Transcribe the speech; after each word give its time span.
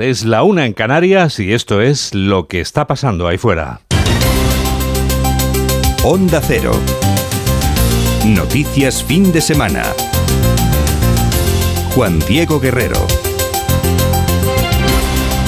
Es 0.00 0.24
la 0.24 0.44
una 0.44 0.64
en 0.64 0.72
Canarias 0.72 1.38
y 1.40 1.52
esto 1.52 1.82
es 1.82 2.14
lo 2.14 2.48
que 2.48 2.62
está 2.62 2.86
pasando 2.86 3.28
ahí 3.28 3.36
fuera. 3.36 3.82
Onda 6.02 6.40
Cero. 6.40 6.72
Noticias 8.24 9.04
fin 9.04 9.30
de 9.30 9.42
semana. 9.42 9.82
Juan 11.94 12.18
Diego 12.20 12.58
Guerrero. 12.60 12.96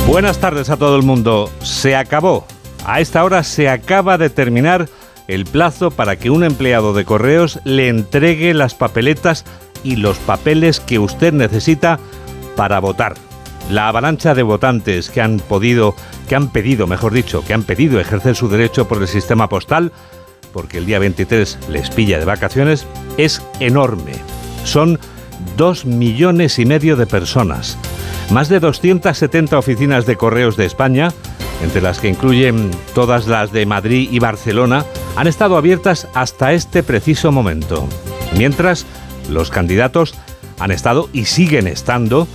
Buenas 0.07 0.39
tardes 0.39 0.69
a 0.69 0.77
todo 0.77 0.97
el 0.97 1.03
mundo. 1.03 1.51
Se 1.63 1.97
acabó. 1.97 2.47
A 2.85 3.01
esta 3.01 3.25
hora 3.25 3.45
se 3.45 3.71
acaba 3.71 4.19
de 4.19 4.29
terminar 4.29 4.87
el 5.29 5.47
plazo 5.47 5.91
para 5.91 6.17
que 6.17 6.29
un 6.29 6.45
empleado 6.45 6.93
de 6.93 7.07
correos 7.07 7.59
le 7.65 7.89
entregue 7.89 8.53
las 8.53 8.75
papeletas 8.75 9.47
y 9.83 9.97
los 9.97 10.19
papeles 10.19 10.79
que 10.79 10.99
usted 10.99 11.33
necesita 11.33 11.99
para 12.55 12.81
votar. 12.81 13.15
La 13.73 13.89
avalancha 13.89 14.35
de 14.35 14.43
votantes 14.43 15.09
que 15.09 15.23
han 15.23 15.39
podido, 15.39 15.97
que 16.29 16.37
han 16.37 16.51
pedido, 16.51 16.87
mejor 16.87 17.15
dicho, 17.15 17.43
que 17.43 17.55
han 17.55 17.63
pedido 17.63 17.99
ejercer 17.99 18.37
su 18.37 18.51
derecho 18.51 18.87
por 18.87 19.01
el 19.01 19.09
sistema 19.09 19.49
postal, 19.49 19.93
porque 20.53 20.77
el 20.77 20.85
día 20.85 20.99
23 20.99 21.59
les 21.71 21.89
pilla 21.89 22.19
de 22.19 22.27
vacaciones, 22.27 22.87
es 23.17 23.41
enorme. 23.61 24.13
Son 24.65 24.99
dos 25.57 25.87
millones 25.87 26.59
y 26.59 26.67
medio 26.67 26.97
de 26.97 27.07
personas. 27.07 27.79
Más 28.31 28.51
de 28.51 28.61
270 28.61 29.57
oficinas 29.57 30.05
de 30.05 30.19
correos 30.19 30.59
de 30.59 30.67
España, 30.67 31.11
entre 31.63 31.81
las 31.81 31.99
que 31.99 32.11
incluyen 32.11 32.71
todas 32.95 33.27
las 33.27 33.53
de 33.53 33.65
Madrid 33.65 34.07
y 34.13 34.19
Barcelona, 34.19 34.85
han 35.17 35.29
estado 35.29 35.57
abiertas 35.57 36.09
hasta 36.13 36.53
este 36.53 36.83
preciso 36.83 37.33
momento. 37.33 37.89
Mientras, 38.37 38.85
los 39.31 39.51
candidatos 39.51 40.15
han 40.59 40.73
estado 40.73 41.09
y 41.15 41.25
siguen 41.25 41.67
estando 41.67 42.29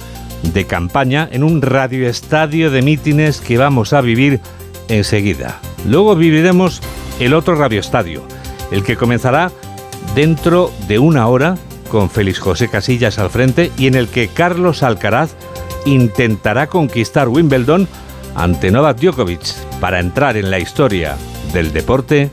de 0.43 0.65
campaña 0.65 1.27
en 1.31 1.43
un 1.43 1.61
radioestadio 1.61 2.71
de 2.71 2.81
mítines 2.81 3.41
que 3.41 3.57
vamos 3.57 3.93
a 3.93 4.01
vivir 4.01 4.39
enseguida. 4.87 5.59
Luego 5.87 6.15
viviremos 6.15 6.81
el 7.19 7.33
otro 7.33 7.55
radioestadio, 7.55 8.23
el 8.71 8.83
que 8.83 8.95
comenzará 8.95 9.51
dentro 10.15 10.71
de 10.87 10.99
una 10.99 11.27
hora 11.27 11.57
con 11.89 12.09
Félix 12.09 12.39
José 12.39 12.69
Casillas 12.69 13.19
al 13.19 13.29
frente 13.29 13.71
y 13.77 13.87
en 13.87 13.95
el 13.95 14.07
que 14.07 14.27
Carlos 14.27 14.83
Alcaraz 14.83 15.35
intentará 15.85 16.67
conquistar 16.67 17.29
Wimbledon 17.29 17.87
ante 18.35 18.71
Novak 18.71 18.99
Djokovic 18.99 19.53
para 19.79 19.99
entrar 19.99 20.37
en 20.37 20.51
la 20.51 20.59
historia 20.59 21.17
del 21.53 21.71
deporte 21.71 22.29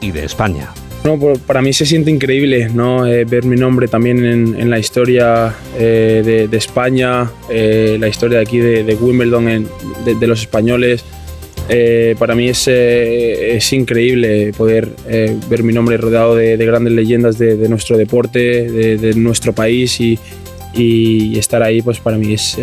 y 0.00 0.10
de 0.10 0.24
España. 0.24 0.70
No, 1.06 1.16
para 1.46 1.62
mí 1.62 1.72
se 1.72 1.86
siente 1.86 2.10
increíble 2.10 2.68
¿no? 2.68 3.06
Eh, 3.06 3.24
ver 3.24 3.44
mi 3.44 3.54
nombre 3.54 3.86
también 3.86 4.24
en, 4.24 4.68
la 4.68 4.80
historia 4.80 5.54
eh, 5.78 6.48
de, 6.50 6.56
España, 6.56 7.30
eh, 7.48 7.96
la 8.00 8.08
historia 8.08 8.38
de 8.38 8.42
aquí 8.42 8.58
de, 8.58 8.92
Wimbledon, 9.00 9.68
de, 10.04 10.26
los 10.26 10.40
españoles. 10.40 11.04
para 12.18 12.34
mí 12.34 12.48
es, 12.48 12.66
es 12.66 13.72
increíble 13.72 14.52
poder 14.56 14.88
ver 15.48 15.62
mi 15.62 15.72
nombre 15.72 15.96
rodeado 15.96 16.34
de, 16.34 16.56
grandes 16.56 16.92
leyendas 16.92 17.38
de, 17.38 17.68
nuestro 17.68 17.96
deporte, 17.96 18.68
de, 18.98 19.14
nuestro 19.14 19.52
país 19.52 20.00
y, 20.00 20.18
y, 20.74 21.38
estar 21.38 21.62
ahí 21.62 21.82
pues 21.82 22.00
para 22.00 22.18
mí 22.18 22.34
es 22.34 22.58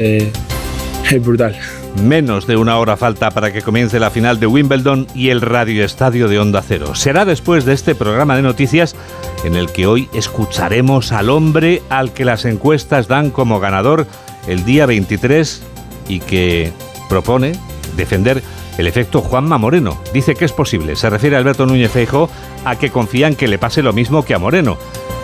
brutal. 1.21 1.55
Menos 2.01 2.47
de 2.47 2.57
una 2.57 2.77
hora 2.79 2.97
falta 2.97 3.31
para 3.31 3.53
que 3.53 3.61
comience 3.61 3.99
la 3.99 4.09
final 4.09 4.39
de 4.39 4.47
Wimbledon 4.47 5.07
y 5.13 5.29
el 5.29 5.41
Radio 5.41 5.85
Estadio 5.85 6.27
de 6.27 6.39
Onda 6.39 6.63
Cero. 6.65 6.95
Será 6.95 7.23
después 7.23 7.65
de 7.65 7.73
este 7.73 7.95
programa 7.95 8.35
de 8.35 8.41
noticias 8.41 8.95
en 9.43 9.55
el 9.55 9.71
que 9.71 9.85
hoy 9.85 10.09
escucharemos 10.13 11.11
al 11.11 11.29
hombre 11.29 11.81
al 11.89 12.11
que 12.11 12.25
las 12.25 12.45
encuestas 12.45 13.07
dan 13.07 13.29
como 13.29 13.59
ganador 13.59 14.07
el 14.47 14.65
día 14.65 14.85
23 14.85 15.63
y 16.09 16.19
que 16.19 16.73
propone 17.09 17.53
defender 17.95 18.43
el 18.77 18.87
efecto 18.87 19.21
Juanma 19.21 19.57
Moreno. 19.57 19.97
Dice 20.13 20.35
que 20.35 20.45
es 20.45 20.51
posible. 20.51 20.95
Se 20.95 21.09
refiere 21.09 21.35
a 21.35 21.39
Alberto 21.39 21.65
Núñez 21.65 21.91
Feijo 21.91 22.29
a 22.65 22.75
que 22.75 22.89
confían 22.89 23.35
que 23.35 23.47
le 23.47 23.59
pase 23.59 23.83
lo 23.83 23.93
mismo 23.93 24.25
que 24.25 24.33
a 24.33 24.39
Moreno. 24.39 24.77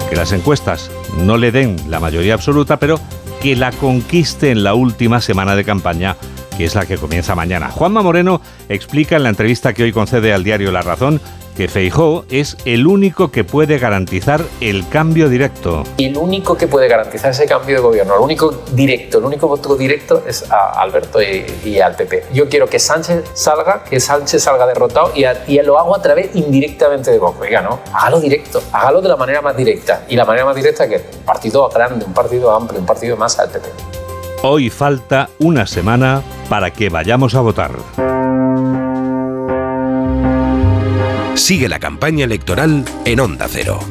Que 0.10 0.16
las 0.16 0.32
encuestas 0.32 0.92
no 1.18 1.36
le 1.38 1.52
den 1.52 1.76
la 1.88 2.00
mayoría 2.00 2.36
absoluta, 2.36 2.78
pero 2.78 3.00
que 3.42 3.56
la 3.56 3.72
conquiste 3.72 4.52
en 4.52 4.64
la 4.64 4.74
última 4.74 5.22
semana 5.22 5.56
de 5.56 5.64
campaña 5.64 6.16
que 6.60 6.66
es 6.66 6.76
la 6.76 6.86
que 6.86 6.98
comienza 6.98 7.36
mañana. 7.36 7.72
Juanma 7.72 8.02
Moreno 8.02 8.42
explica 8.68 9.16
en 9.16 9.24
la 9.24 9.30
entrevista 9.30 9.72
que 9.72 9.84
hoy 9.84 9.94
concede 9.94 10.34
al 10.34 10.44
diario 10.44 10.74
La 10.74 10.82
Razón 10.82 11.22
que 11.56 11.70
Feijó 11.70 12.26
es 12.30 12.58
el 12.66 12.86
único 12.86 13.32
que 13.32 13.46
puede 13.46 13.80
garantizar 13.80 14.42
el 14.60 14.86
cambio 14.90 15.30
directo. 15.30 15.84
El 15.98 16.18
único 16.18 16.58
que 16.58 16.68
puede 16.68 16.90
garantizar 16.90 17.32
ese 17.32 17.46
cambio 17.46 17.78
de 17.78 17.82
gobierno, 17.82 18.16
el 18.16 18.22
único 18.22 18.64
directo, 18.74 19.20
el 19.20 19.24
único 19.24 19.48
voto 19.48 19.78
directo 19.78 20.22
es 20.28 20.52
a 20.52 20.82
Alberto 20.82 21.20
y, 21.22 21.80
al 21.80 21.96
PP. 21.96 22.26
Yo 22.34 22.50
quiero 22.50 22.68
que 22.68 22.78
Sánchez 22.78 23.24
salga, 23.34 23.86
que 23.86 24.02
Sánchez 24.02 24.44
salga 24.44 24.68
derrotado 24.68 25.14
y, 25.16 25.24
y 25.48 25.62
lo 25.62 25.80
hago 25.80 25.96
a 25.96 26.02
través 26.02 26.36
indirectamente 26.36 27.10
de 27.10 27.20
Vox. 27.20 27.40
Oiga, 27.40 27.62
no, 27.62 27.80
hágalo 27.94 28.20
directo, 28.20 28.62
hágalo 28.74 29.02
de 29.02 29.08
la 29.08 29.16
manera 29.16 29.42
más 29.42 29.56
directa. 29.56 30.04
Y 30.10 30.18
la 30.18 30.26
manera 30.26 30.46
más 30.46 30.58
directa 30.58 30.90
que 30.90 30.96
un 30.96 31.24
partido 31.26 31.70
grande, 31.70 32.04
un 32.04 32.14
partido 32.14 32.52
amplio, 32.52 32.82
un 32.82 32.86
partido 32.86 33.16
más 33.16 33.40
al 33.40 33.50
PP. 33.50 33.99
Hoy 34.42 34.70
falta 34.70 35.30
una 35.40 35.68
semana 35.68 36.24
para 36.48 36.72
que 36.72 36.88
vayamos 36.88 37.36
a 37.36 37.42
votar. 37.42 37.74
Sigue 41.36 41.68
la 41.68 41.80
campaña 41.80 42.24
electoral 42.24 42.86
en 43.04 43.20
Onda 43.20 43.48
Cero. 43.50 43.82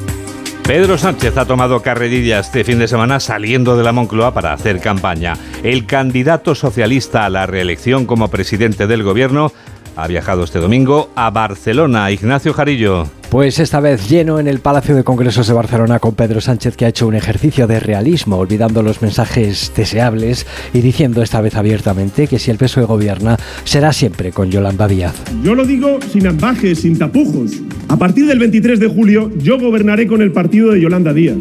Pedro 0.68 0.96
Sánchez 0.96 1.36
ha 1.36 1.44
tomado 1.44 1.82
carrerilla 1.82 2.38
este 2.38 2.64
fin 2.64 2.78
de 2.78 2.88
semana 2.88 3.20
saliendo 3.20 3.76
de 3.76 3.84
la 3.84 3.92
Moncloa 3.92 4.32
para 4.32 4.54
hacer 4.54 4.80
campaña. 4.80 5.34
El 5.62 5.84
candidato 5.84 6.54
socialista 6.54 7.26
a 7.26 7.30
la 7.30 7.46
reelección 7.46 8.06
como 8.06 8.28
presidente 8.28 8.86
del 8.86 9.02
gobierno 9.02 9.52
ha 9.98 10.06
viajado 10.06 10.44
este 10.44 10.60
domingo 10.60 11.10
a 11.16 11.30
Barcelona. 11.30 12.12
Ignacio 12.12 12.54
Jarillo. 12.54 13.08
Pues 13.30 13.58
esta 13.58 13.80
vez 13.80 14.08
lleno 14.08 14.38
en 14.38 14.46
el 14.46 14.60
Palacio 14.60 14.94
de 14.94 15.02
Congresos 15.02 15.48
de 15.48 15.54
Barcelona 15.54 15.98
con 15.98 16.14
Pedro 16.14 16.40
Sánchez 16.40 16.76
que 16.76 16.84
ha 16.84 16.88
hecho 16.88 17.08
un 17.08 17.16
ejercicio 17.16 17.66
de 17.66 17.80
realismo, 17.80 18.36
olvidando 18.36 18.82
los 18.82 19.02
mensajes 19.02 19.72
deseables 19.76 20.46
y 20.72 20.82
diciendo 20.82 21.20
esta 21.20 21.40
vez 21.40 21.56
abiertamente 21.56 22.28
que 22.28 22.38
si 22.38 22.52
el 22.52 22.58
PSOE 22.58 22.84
gobierna 22.84 23.36
será 23.64 23.92
siempre 23.92 24.30
con 24.30 24.52
Yolanda 24.52 24.86
Díaz. 24.86 25.14
Yo 25.42 25.56
lo 25.56 25.66
digo 25.66 25.98
sin 26.12 26.28
ambajes, 26.28 26.78
sin 26.78 26.96
tapujos. 26.96 27.60
A 27.88 27.96
partir 27.96 28.26
del 28.26 28.38
23 28.38 28.78
de 28.78 28.86
julio 28.86 29.32
yo 29.36 29.58
gobernaré 29.58 30.06
con 30.06 30.22
el 30.22 30.30
partido 30.30 30.70
de 30.70 30.80
Yolanda 30.80 31.12
Díaz. 31.12 31.36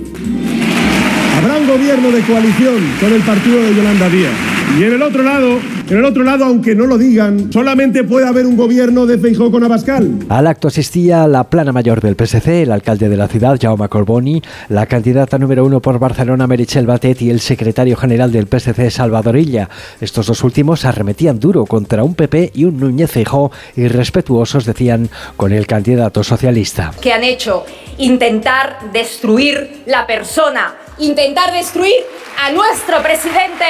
Habrá 1.37 1.57
un 1.57 1.67
gobierno 1.67 2.11
de 2.11 2.21
coalición 2.21 2.83
con 2.99 3.13
el 3.13 3.21
partido 3.21 3.61
de 3.61 3.75
Yolanda 3.75 4.09
Díaz. 4.09 4.33
Y 4.79 4.83
en 4.83 4.93
el 4.93 5.01
otro 5.03 5.21
lado, 5.23 5.59
en 5.89 5.99
el 5.99 6.05
otro 6.05 6.23
lado, 6.23 6.45
aunque 6.45 6.75
no 6.75 6.85
lo 6.85 6.97
digan, 6.97 7.51
solamente 7.51 8.03
puede 8.03 8.27
haber 8.27 8.45
un 8.45 8.57
gobierno 8.57 9.05
de 9.05 9.17
Feijóo 9.17 9.51
con 9.51 9.63
Abascal. 9.63 10.19
Al 10.29 10.47
acto 10.47 10.67
asistía 10.67 11.27
la 11.27 11.45
plana 11.45 11.71
mayor 11.71 12.01
del 12.01 12.15
PSC, 12.15 12.63
el 12.63 12.71
alcalde 12.71 13.07
de 13.07 13.15
la 13.15 13.27
ciudad, 13.27 13.57
Jaume 13.61 13.87
Corboni, 13.87 14.41
la 14.69 14.85
candidata 14.85 15.37
número 15.37 15.65
uno 15.65 15.81
por 15.81 15.99
Barcelona, 15.99 16.45
Merichel 16.45 16.85
Batet, 16.85 17.21
y 17.21 17.29
el 17.29 17.39
secretario 17.39 17.95
general 17.95 18.31
del 18.31 18.47
PSC, 18.47 18.91
Salvador 18.91 19.37
Illa. 19.37 19.69
Estos 20.01 20.27
dos 20.27 20.43
últimos 20.43 20.83
arremetían 20.83 21.39
duro 21.39 21.65
contra 21.65 22.03
un 22.03 22.15
PP 22.15 22.51
y 22.53 22.65
un 22.65 22.79
Núñez 22.79 23.11
Feijóo 23.11 23.51
irrespetuosos, 23.75 24.65
decían, 24.65 25.09
con 25.37 25.53
el 25.53 25.67
candidato 25.67 26.23
socialista. 26.23 26.91
Que 27.01 27.13
han 27.13 27.23
hecho 27.23 27.65
intentar 27.97 28.91
destruir 28.91 29.83
la 29.85 30.05
persona, 30.05 30.75
intentar 30.99 31.53
destruir 31.53 31.95
a 32.37 32.51
nuestro 32.51 33.01
presidente. 33.01 33.65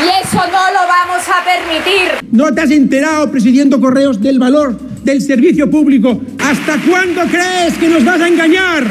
Y 0.00 0.08
eso 0.26 0.38
no 0.38 0.70
lo 0.72 0.86
vamos 0.88 1.28
a 1.28 1.41
permitir. 1.44 2.28
¿No 2.30 2.52
te 2.52 2.60
has 2.62 2.70
enterado, 2.70 3.30
presidiendo 3.30 3.80
Correos, 3.80 4.20
del 4.20 4.38
valor 4.38 4.78
del 5.04 5.20
servicio 5.20 5.70
público? 5.70 6.20
¿Hasta 6.38 6.78
cuándo 6.88 7.22
crees 7.30 7.76
que 7.78 7.88
nos 7.88 8.04
vas 8.04 8.20
a 8.20 8.28
engañar? 8.28 8.84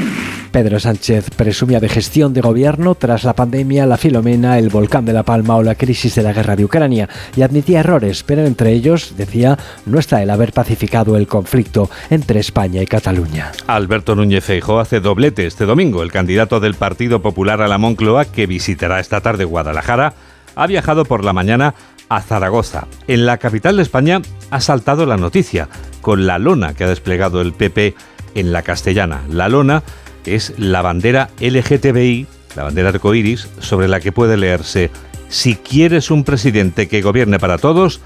Pedro 0.51 0.81
Sánchez 0.81 1.29
presumía 1.37 1.79
de 1.79 1.87
gestión 1.87 2.33
de 2.33 2.41
gobierno 2.41 2.95
tras 2.95 3.23
la 3.23 3.33
pandemia, 3.33 3.85
la 3.85 3.97
Filomena, 3.97 4.59
el 4.59 4.67
volcán 4.67 5.05
de 5.05 5.13
La 5.13 5.23
Palma 5.23 5.55
o 5.55 5.63
la 5.63 5.75
crisis 5.75 6.13
de 6.15 6.23
la 6.23 6.33
guerra 6.33 6.57
de 6.57 6.65
Ucrania 6.65 7.07
y 7.37 7.41
admitía 7.41 7.79
errores, 7.79 8.23
pero 8.23 8.45
entre 8.45 8.73
ellos, 8.73 9.13
decía, 9.17 9.57
no 9.85 9.97
está 9.97 10.21
el 10.21 10.29
haber 10.29 10.51
pacificado 10.51 11.15
el 11.15 11.25
conflicto 11.25 11.89
entre 12.09 12.41
España 12.41 12.81
y 12.81 12.85
Cataluña. 12.85 13.53
Alberto 13.67 14.13
Núñez 14.13 14.43
Feijóo 14.43 14.79
hace 14.79 14.99
doblete 14.99 15.45
este 15.45 15.65
domingo. 15.65 16.03
El 16.03 16.11
candidato 16.11 16.59
del 16.59 16.75
Partido 16.75 17.21
Popular 17.21 17.61
a 17.61 17.69
la 17.69 17.77
Moncloa, 17.77 18.25
que 18.25 18.45
visitará 18.45 18.99
esta 18.99 19.21
tarde 19.21 19.45
Guadalajara, 19.45 20.13
ha 20.55 20.67
viajado 20.67 21.05
por 21.05 21.23
la 21.23 21.31
mañana 21.31 21.73
a 22.11 22.21
Zaragoza. 22.21 22.87
En 23.07 23.25
la 23.25 23.37
capital 23.37 23.77
de 23.77 23.83
España 23.83 24.21
ha 24.49 24.59
saltado 24.59 25.05
la 25.05 25.15
noticia 25.15 25.69
con 26.01 26.27
la 26.27 26.39
lona 26.39 26.73
que 26.73 26.83
ha 26.83 26.89
desplegado 26.89 27.39
el 27.39 27.53
PP 27.53 27.95
en 28.35 28.51
la 28.51 28.63
castellana. 28.63 29.21
La 29.29 29.47
lona 29.47 29.81
es 30.25 30.53
la 30.57 30.81
bandera 30.81 31.29
LGTBI, 31.39 32.27
la 32.57 32.63
bandera 32.63 32.89
arcoíris, 32.89 33.47
sobre 33.59 33.87
la 33.87 34.01
que 34.01 34.11
puede 34.11 34.35
leerse: 34.35 34.91
Si 35.29 35.55
quieres 35.55 36.11
un 36.11 36.25
presidente 36.25 36.89
que 36.89 37.01
gobierne 37.01 37.39
para 37.39 37.57
todos, 37.57 38.01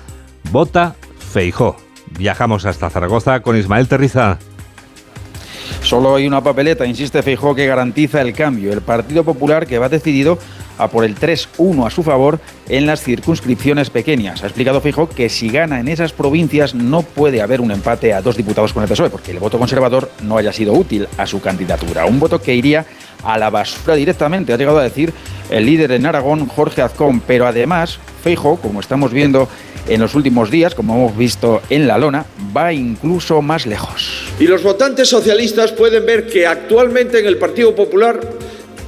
vota 0.52 0.96
Feijó. 1.34 1.76
Viajamos 2.20 2.66
hasta 2.66 2.92
Zaragoza 2.92 3.40
con 3.40 3.58
Ismael 3.58 3.88
Terriza. 3.88 4.38
Solo 5.82 6.16
hay 6.16 6.28
una 6.28 6.44
papeleta, 6.44 6.86
insiste 6.86 7.24
Feijó, 7.24 7.56
que 7.56 7.66
garantiza 7.66 8.22
el 8.22 8.34
cambio. 8.34 8.72
El 8.72 8.82
Partido 8.82 9.24
Popular, 9.24 9.66
que 9.66 9.80
va 9.80 9.90
decidido 9.90 10.38
a 10.78 10.90
por 10.90 11.06
el 11.06 11.16
3-1 11.16 11.86
a 11.86 11.90
su 11.90 12.04
favor 12.04 12.40
en 12.70 12.86
las 12.86 13.02
circunscripciones 13.04 13.90
pequeñas. 13.90 14.44
Ha 14.44 14.48
explicado 14.48 14.82
Fijo 14.82 15.10
que 15.10 15.30
si 15.30 15.50
gana 15.50 15.80
en 15.80 15.88
esas 15.88 16.12
provincias 16.12 16.76
no 16.76 17.02
puede 17.02 17.42
haber 17.42 17.62
un 17.62 17.72
empate 17.72 18.14
a 18.14 18.22
dos 18.22 18.38
diputados 18.38 18.74
con 18.74 18.84
el 18.84 18.90
PSOE, 18.90 19.10
porque 19.10 19.32
el 19.32 19.40
voto 19.40 19.60
conservador 19.60 20.10
no 20.24 20.38
haya 20.38 20.52
sido 20.52 20.74
útil 20.74 21.08
a 21.18 21.26
su 21.26 21.42
candidatura. 21.42 22.06
Un 22.06 22.20
voto 22.20 22.42
que 22.42 22.56
iría 22.56 22.86
a 23.24 23.38
la 23.38 23.50
basura 23.50 23.96
directamente, 23.96 24.54
ha 24.54 24.58
llegado 24.58 24.80
a 24.80 24.84
decir 24.84 25.14
el 25.50 25.66
líder 25.66 25.92
en 25.92 26.06
Aragón, 26.06 26.48
Jorge 26.48 26.82
Azcón, 26.82 27.22
pero 27.22 27.48
además 27.48 28.00
Feijo, 28.24 28.58
como 28.58 28.80
estamos 28.80 29.12
viendo 29.12 29.48
en 29.88 30.02
los 30.02 30.16
últimos 30.16 30.50
días, 30.50 30.74
como 30.74 30.96
hemos 30.96 31.18
visto 31.18 31.62
en 31.70 31.88
la 31.88 31.98
lona, 31.98 32.26
va 32.56 32.74
incluso 32.74 33.42
más 33.42 33.66
lejos. 33.66 34.26
Y 34.40 34.48
los 34.48 34.64
votantes 34.64 35.10
socialistas 35.10 35.72
pueden 35.72 36.06
ver 36.06 36.28
que 36.28 36.48
actualmente 36.48 37.20
en 37.20 37.28
el 37.28 37.38
Partido 37.38 37.76
Popular 37.76 38.20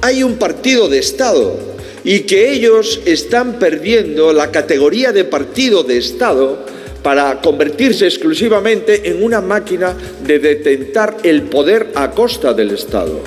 hay 0.02 0.22
un 0.22 0.36
partido 0.36 0.88
de 0.88 0.98
Estado 0.98 1.77
y 2.08 2.20
que 2.20 2.50
ellos 2.50 3.02
están 3.04 3.58
perdiendo 3.58 4.32
la 4.32 4.50
categoría 4.50 5.12
de 5.12 5.24
partido 5.24 5.82
de 5.82 5.98
Estado 5.98 6.64
para 7.02 7.42
convertirse 7.42 8.06
exclusivamente 8.06 9.10
en 9.10 9.22
una 9.22 9.42
máquina 9.42 9.94
de 10.24 10.38
detentar 10.38 11.18
el 11.22 11.42
poder 11.42 11.92
a 11.94 12.12
costa 12.12 12.54
del 12.54 12.70
Estado. 12.70 13.20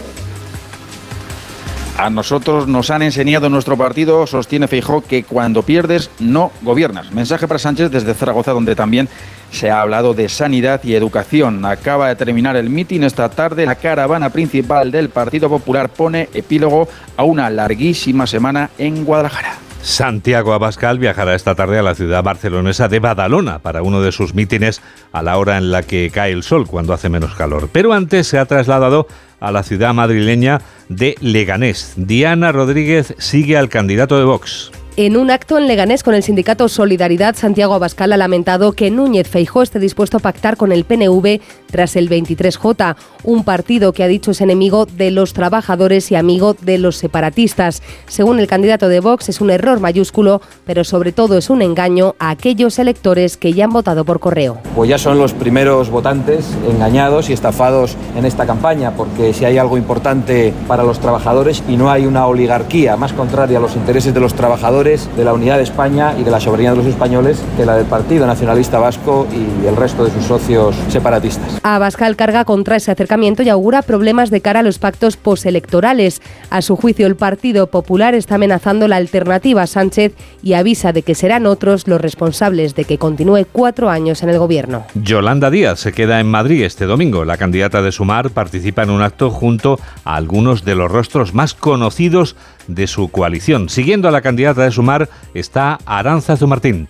A 2.02 2.10
nosotros 2.10 2.68
nos 2.68 2.90
han 2.90 3.04
enseñado 3.04 3.48
nuestro 3.48 3.78
partido, 3.78 4.26
sostiene 4.26 4.68
Feijó, 4.68 5.02
que 5.02 5.22
cuando 5.22 5.62
pierdes 5.62 6.10
no 6.18 6.52
gobiernas. 6.64 7.12
Mensaje 7.12 7.48
para 7.48 7.60
Sánchez 7.60 7.92
desde 7.92 8.16
Zaragoza, 8.16 8.54
donde 8.54 8.76
también 8.76 9.08
se 9.52 9.70
ha 9.70 9.82
hablado 9.82 10.16
de 10.16 10.28
sanidad 10.28 10.84
y 10.84 10.96
educación. 10.96 11.64
Acaba 11.64 12.08
de 12.08 12.16
terminar 12.16 12.56
el 12.56 12.72
mitin 12.72 13.04
esta 13.04 13.30
tarde. 13.30 13.68
La 13.68 13.76
caravana 13.76 14.32
principal 14.32 14.90
del 14.90 15.10
Partido 15.10 15.48
Popular 15.48 15.90
pone 15.90 16.28
epílogo 16.34 16.90
a 17.18 17.24
una 17.24 17.52
larguísima 17.52 18.26
semana 18.26 18.72
en 18.80 19.06
Guadalajara. 19.06 19.60
Santiago 19.84 20.54
Abascal 20.54 20.98
viajará 20.98 21.36
esta 21.36 21.54
tarde 21.54 21.78
a 21.78 21.84
la 21.84 21.96
ciudad 21.96 22.24
barcelonesa 22.24 22.88
de 22.88 23.00
Badalona 23.00 23.60
para 23.60 23.84
uno 23.84 24.02
de 24.02 24.12
sus 24.12 24.34
mítines 24.34 24.82
a 25.12 25.22
la 25.22 25.38
hora 25.38 25.58
en 25.58 25.72
la 25.72 25.84
que 25.84 26.12
cae 26.12 26.32
el 26.32 26.42
sol, 26.42 26.66
cuando 26.66 26.94
hace 26.94 27.10
menos 27.10 27.36
calor. 27.36 27.70
Pero 27.72 27.94
antes 27.94 28.28
se 28.28 28.40
ha 28.40 28.46
trasladado 28.46 29.08
a 29.42 29.52
la 29.52 29.64
ciudad 29.64 29.94
madrileña 29.94 30.62
de 30.88 31.16
Leganés. 31.20 31.94
Diana 31.98 32.54
Rodríguez 32.54 33.14
sigue 33.18 33.58
al 33.58 33.68
candidato 33.68 34.18
de 34.18 34.24
Vox. 34.24 34.72
En 34.98 35.16
un 35.16 35.32
acto 35.32 35.58
en 35.58 35.68
Leganés 35.68 36.04
con 36.04 36.16
el 36.16 36.22
sindicato 36.22 36.68
Solidaridad, 36.68 37.38
Santiago 37.38 37.74
Abascal 37.74 38.12
ha 38.12 38.18
lamentado 38.18 38.74
que 38.74 38.92
Núñez 38.92 39.26
Feijó 39.26 39.62
esté 39.62 39.80
dispuesto 39.80 40.18
a 40.18 40.20
pactar 40.20 40.58
con 40.58 40.74
el 40.74 40.84
PNV 40.84 41.40
tras 41.72 41.96
el 41.96 42.10
23J, 42.10 42.98
un 43.24 43.46
partido 43.46 43.94
que 43.94 44.04
ha 44.04 44.08
dicho 44.08 44.32
es 44.32 44.42
enemigo 44.42 44.86
de 44.86 45.12
los 45.12 45.32
trabajadores 45.32 46.12
y 46.12 46.16
amigo 46.16 46.56
de 46.62 46.78
los 46.78 46.98
separatistas. 46.98 47.82
Según 48.08 48.40
el 48.40 48.48
candidato 48.48 48.90
de 48.90 49.00
Vox, 49.00 49.30
es 49.30 49.40
un 49.40 49.50
error 49.50 49.80
mayúsculo, 49.80 50.42
pero 50.66 50.84
sobre 50.84 51.14
todo 51.14 51.38
es 51.38 51.50
un 51.50 51.62
engaño 51.62 52.16
a 52.20 52.30
aquellos 52.30 52.78
electores 52.78 53.38
que 53.38 53.54
ya 53.54 53.64
han 53.64 53.72
votado 53.72 54.04
por 54.04 54.20
correo. 54.20 54.58
Pues 54.76 54.90
ya 54.90 54.98
son 54.98 55.18
los 55.18 55.32
primeros 55.32 55.90
votantes 55.90 56.50
engañados 56.70 57.30
y 57.30 57.34
estafados 57.34 57.96
en 58.18 58.26
esta 58.26 58.46
campaña, 58.46 58.92
porque 58.98 59.34
si 59.34 59.46
hay 59.46 59.58
algo 59.58 59.78
importante 59.78 60.54
para 60.68 60.84
los 60.84 61.00
trabajadores 61.00 61.64
y 61.70 61.78
no 61.78 61.90
hay 61.90 62.06
una 62.06 62.28
oligarquía 62.28 62.98
más 62.98 63.14
contraria 63.14 63.58
a 63.58 63.62
los 63.62 63.78
intereses 63.78 64.14
de 64.14 64.20
los 64.20 64.34
trabajadores, 64.34 64.81
de 64.82 65.24
la 65.24 65.34
unidad 65.34 65.58
de 65.58 65.64
España 65.64 66.16
y 66.18 66.24
de 66.24 66.32
la 66.32 66.40
soberanía 66.40 66.72
de 66.72 66.78
los 66.78 66.88
españoles 66.88 67.40
que 67.56 67.68
la 67.68 67.76
del 67.76 67.86
Partido 67.86 68.26
Nacionalista 68.26 68.80
Vasco 68.80 69.28
y 69.32 69.68
el 69.68 69.76
resto 69.76 70.04
de 70.04 70.10
sus 70.10 70.24
socios 70.24 70.76
separatistas. 70.90 71.60
Abascal 71.62 72.16
carga 72.16 72.46
contra 72.46 72.78
ese 72.78 72.90
acercamiento 72.90 73.44
y 73.44 73.50
augura 73.50 73.84
problemas 73.84 74.32
de 74.32 74.42
cara 74.42 74.62
a 74.62 74.64
los 74.64 74.80
pactos 74.80 75.18
postelectorales. 75.18 76.20
A 76.50 76.64
su 76.64 76.76
juicio, 76.76 77.06
el 77.06 77.16
Partido 77.16 77.68
Popular 77.68 78.16
está 78.16 78.36
amenazando 78.36 78.88
la 78.88 78.96
alternativa 78.96 79.62
a 79.62 79.68
Sánchez 79.68 80.16
y 80.42 80.54
avisa 80.54 80.94
de 80.94 81.04
que 81.04 81.14
serán 81.14 81.46
otros 81.46 81.88
los 81.88 82.02
responsables 82.02 82.74
de 82.74 82.86
que 82.86 82.98
continúe 82.98 83.46
cuatro 83.52 83.92
años 83.92 84.24
en 84.24 84.30
el 84.30 84.40
gobierno. 84.40 84.86
Yolanda 84.96 85.52
Díaz 85.52 85.80
se 85.80 85.94
queda 85.94 86.20
en 86.20 86.28
Madrid 86.28 86.64
este 86.64 86.88
domingo. 86.88 87.24
La 87.24 87.38
candidata 87.38 87.84
de 87.84 87.92
Sumar 87.92 88.32
participa 88.32 88.82
en 88.82 88.90
un 88.90 89.04
acto 89.04 89.30
junto 89.30 89.80
a 90.06 90.16
algunos 90.16 90.66
de 90.66 90.74
los 90.74 90.92
rostros 90.92 91.36
más 91.36 91.54
conocidos 91.54 92.36
de 92.76 92.88
su 92.88 93.10
coalición. 93.10 93.70
Siguiendo 93.70 94.08
a 94.08 94.12
la 94.12 94.22
candidata 94.22 94.64
de 94.64 94.72
Sumar 94.72 95.10
está 95.34 95.80
Aranza 95.86 96.38
Zumartín. 96.38 96.88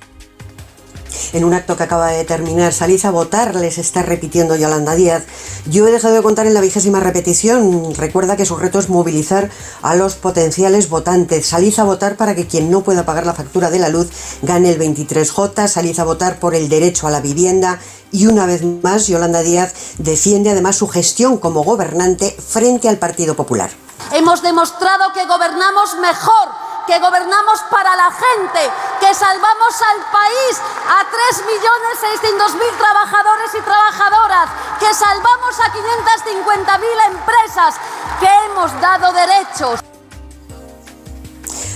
En 1.33 1.43
un 1.43 1.53
acto 1.53 1.77
que 1.77 1.83
acaba 1.83 2.11
de 2.11 2.23
terminar, 2.23 2.73
salís 2.73 3.05
a 3.05 3.11
votar, 3.11 3.55
les 3.55 3.77
está 3.77 4.01
repitiendo 4.01 4.55
Yolanda 4.55 4.95
Díaz. 4.95 5.23
Yo 5.69 5.87
he 5.87 5.91
dejado 5.91 6.15
de 6.15 6.21
contar 6.21 6.47
en 6.47 6.53
la 6.53 6.61
vigésima 6.61 6.99
repetición. 6.99 7.93
Recuerda 7.95 8.35
que 8.35 8.45
su 8.45 8.55
reto 8.55 8.79
es 8.79 8.89
movilizar 8.89 9.49
a 9.81 9.95
los 9.95 10.15
potenciales 10.15 10.89
votantes. 10.89 11.45
Salís 11.45 11.79
a 11.79 11.83
votar 11.83 12.15
para 12.15 12.35
que 12.35 12.47
quien 12.47 12.69
no 12.69 12.81
pueda 12.83 13.05
pagar 13.05 13.25
la 13.25 13.33
factura 13.33 13.69
de 13.69 13.79
la 13.79 13.89
luz 13.89 14.09
gane 14.41 14.69
el 14.71 14.79
23J. 14.79 15.67
Salís 15.67 15.99
a 15.99 16.05
votar 16.05 16.39
por 16.39 16.55
el 16.55 16.69
derecho 16.69 17.07
a 17.07 17.11
la 17.11 17.21
vivienda. 17.21 17.79
Y 18.11 18.27
una 18.27 18.45
vez 18.45 18.63
más, 18.63 19.07
Yolanda 19.07 19.41
Díaz 19.41 19.73
defiende 19.97 20.49
además 20.49 20.75
su 20.75 20.87
gestión 20.87 21.37
como 21.37 21.63
gobernante 21.63 22.35
frente 22.45 22.89
al 22.89 22.97
Partido 22.97 23.35
Popular. 23.35 23.69
Hemos 24.11 24.41
demostrado 24.41 25.11
que 25.13 25.25
gobernamos 25.25 25.95
mejor, 25.95 26.49
que 26.87 26.99
gobernamos 26.99 27.61
para 27.69 27.95
la 27.95 28.11
gente, 28.11 28.71
que 28.99 29.13
salvamos 29.13 29.81
al 29.81 29.97
país 30.11 30.61
a 30.89 31.05
3.600.000 31.05 32.77
trabajadores 32.77 33.55
y 33.55 33.61
trabajadoras, 33.61 34.49
que 34.79 34.93
salvamos 34.93 35.59
a 35.59 35.71
550.000 35.71 37.05
empresas, 37.07 37.75
que 38.19 38.29
hemos 38.45 38.81
dado 38.81 39.11
derechos. 39.13 39.90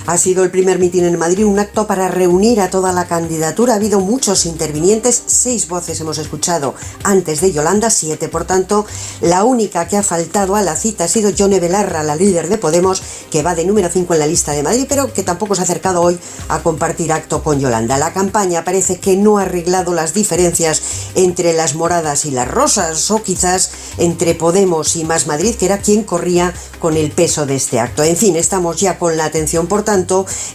Ha 0.07 0.19
sido 0.19 0.43
el 0.43 0.51
primer 0.51 0.77
mitin 0.77 1.05
en 1.05 1.17
Madrid, 1.17 1.45
un 1.45 1.57
acto 1.57 1.87
para 1.87 2.07
reunir 2.07 2.61
a 2.61 2.69
toda 2.69 2.93
la 2.93 3.07
candidatura. 3.07 3.73
Ha 3.73 3.77
habido 3.77 3.99
muchos 3.99 4.45
intervinientes, 4.45 5.23
seis 5.25 5.67
voces 5.67 5.99
hemos 5.99 6.19
escuchado 6.19 6.75
antes 7.03 7.41
de 7.41 7.51
Yolanda, 7.51 7.89
siete 7.89 8.29
por 8.29 8.45
tanto. 8.45 8.85
La 9.21 9.43
única 9.43 9.87
que 9.87 9.97
ha 9.97 10.03
faltado 10.03 10.55
a 10.55 10.61
la 10.61 10.75
cita 10.75 11.05
ha 11.05 11.07
sido 11.07 11.31
Yone 11.31 11.59
Belarra, 11.59 12.03
la 12.03 12.15
líder 12.15 12.49
de 12.49 12.59
Podemos, 12.59 13.01
que 13.31 13.41
va 13.41 13.55
de 13.55 13.65
número 13.65 13.89
5 13.89 14.13
en 14.13 14.19
la 14.19 14.27
lista 14.27 14.51
de 14.51 14.61
Madrid, 14.61 14.85
pero 14.87 15.11
que 15.11 15.23
tampoco 15.23 15.55
se 15.55 15.61
ha 15.61 15.63
acercado 15.63 16.03
hoy 16.03 16.19
a 16.49 16.59
compartir 16.59 17.11
acto 17.11 17.41
con 17.41 17.59
Yolanda. 17.59 17.97
La 17.97 18.13
campaña 18.13 18.63
parece 18.63 18.99
que 18.99 19.17
no 19.17 19.39
ha 19.39 19.41
arreglado 19.41 19.91
las 19.95 20.13
diferencias 20.13 20.83
entre 21.15 21.53
las 21.53 21.73
moradas 21.73 22.25
y 22.25 22.31
las 22.31 22.47
rosas, 22.47 23.09
o 23.09 23.23
quizás 23.23 23.71
entre 23.97 24.35
Podemos 24.35 24.95
y 24.97 25.03
Más 25.03 25.25
Madrid, 25.25 25.55
que 25.55 25.65
era 25.65 25.79
quien 25.79 26.03
corría 26.03 26.53
con 26.77 26.95
el 26.95 27.09
peso 27.09 27.47
de 27.47 27.55
este 27.55 27.79
acto. 27.79 28.03
En 28.03 28.17
fin, 28.17 28.35
estamos 28.35 28.79
ya 28.79 28.99
con 28.99 29.17
la 29.17 29.25
atención, 29.25 29.65
por 29.65 29.81
tanto, 29.81 29.94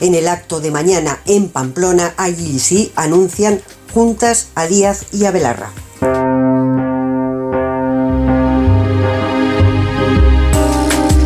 en 0.00 0.14
el 0.14 0.28
acto 0.28 0.60
de 0.60 0.70
mañana 0.70 1.20
en 1.25 1.48
Pamplona, 1.48 2.12
allí 2.19 2.58
sí 2.58 2.92
anuncian 2.94 3.62
juntas 3.94 4.48
a 4.54 4.66
Díaz 4.66 5.06
y 5.12 5.25
a 5.25 5.31
Belarra. 5.31 5.73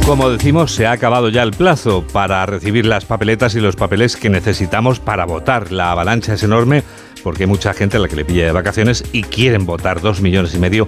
Como 0.06 0.28
decimos, 0.28 0.74
se 0.74 0.86
ha 0.86 0.92
acabado 0.92 1.30
ya 1.30 1.42
el 1.42 1.52
plazo 1.52 2.06
para 2.12 2.44
recibir 2.44 2.84
las 2.84 3.06
papeletas 3.06 3.54
y 3.54 3.60
los 3.60 3.74
papeles 3.74 4.16
que 4.16 4.28
necesitamos 4.28 5.00
para 5.00 5.24
votar. 5.24 5.72
La 5.72 5.92
avalancha 5.92 6.34
es 6.34 6.42
enorme 6.42 6.84
porque 7.24 7.44
hay 7.44 7.46
mucha 7.48 7.72
gente 7.72 7.96
a 7.96 8.00
la 8.00 8.06
que 8.06 8.14
le 8.14 8.24
pilla 8.24 8.44
de 8.44 8.52
vacaciones 8.52 9.02
y 9.12 9.22
quieren 9.22 9.64
votar 9.64 10.02
dos 10.02 10.20
millones 10.20 10.54
y 10.54 10.58
medio 10.58 10.86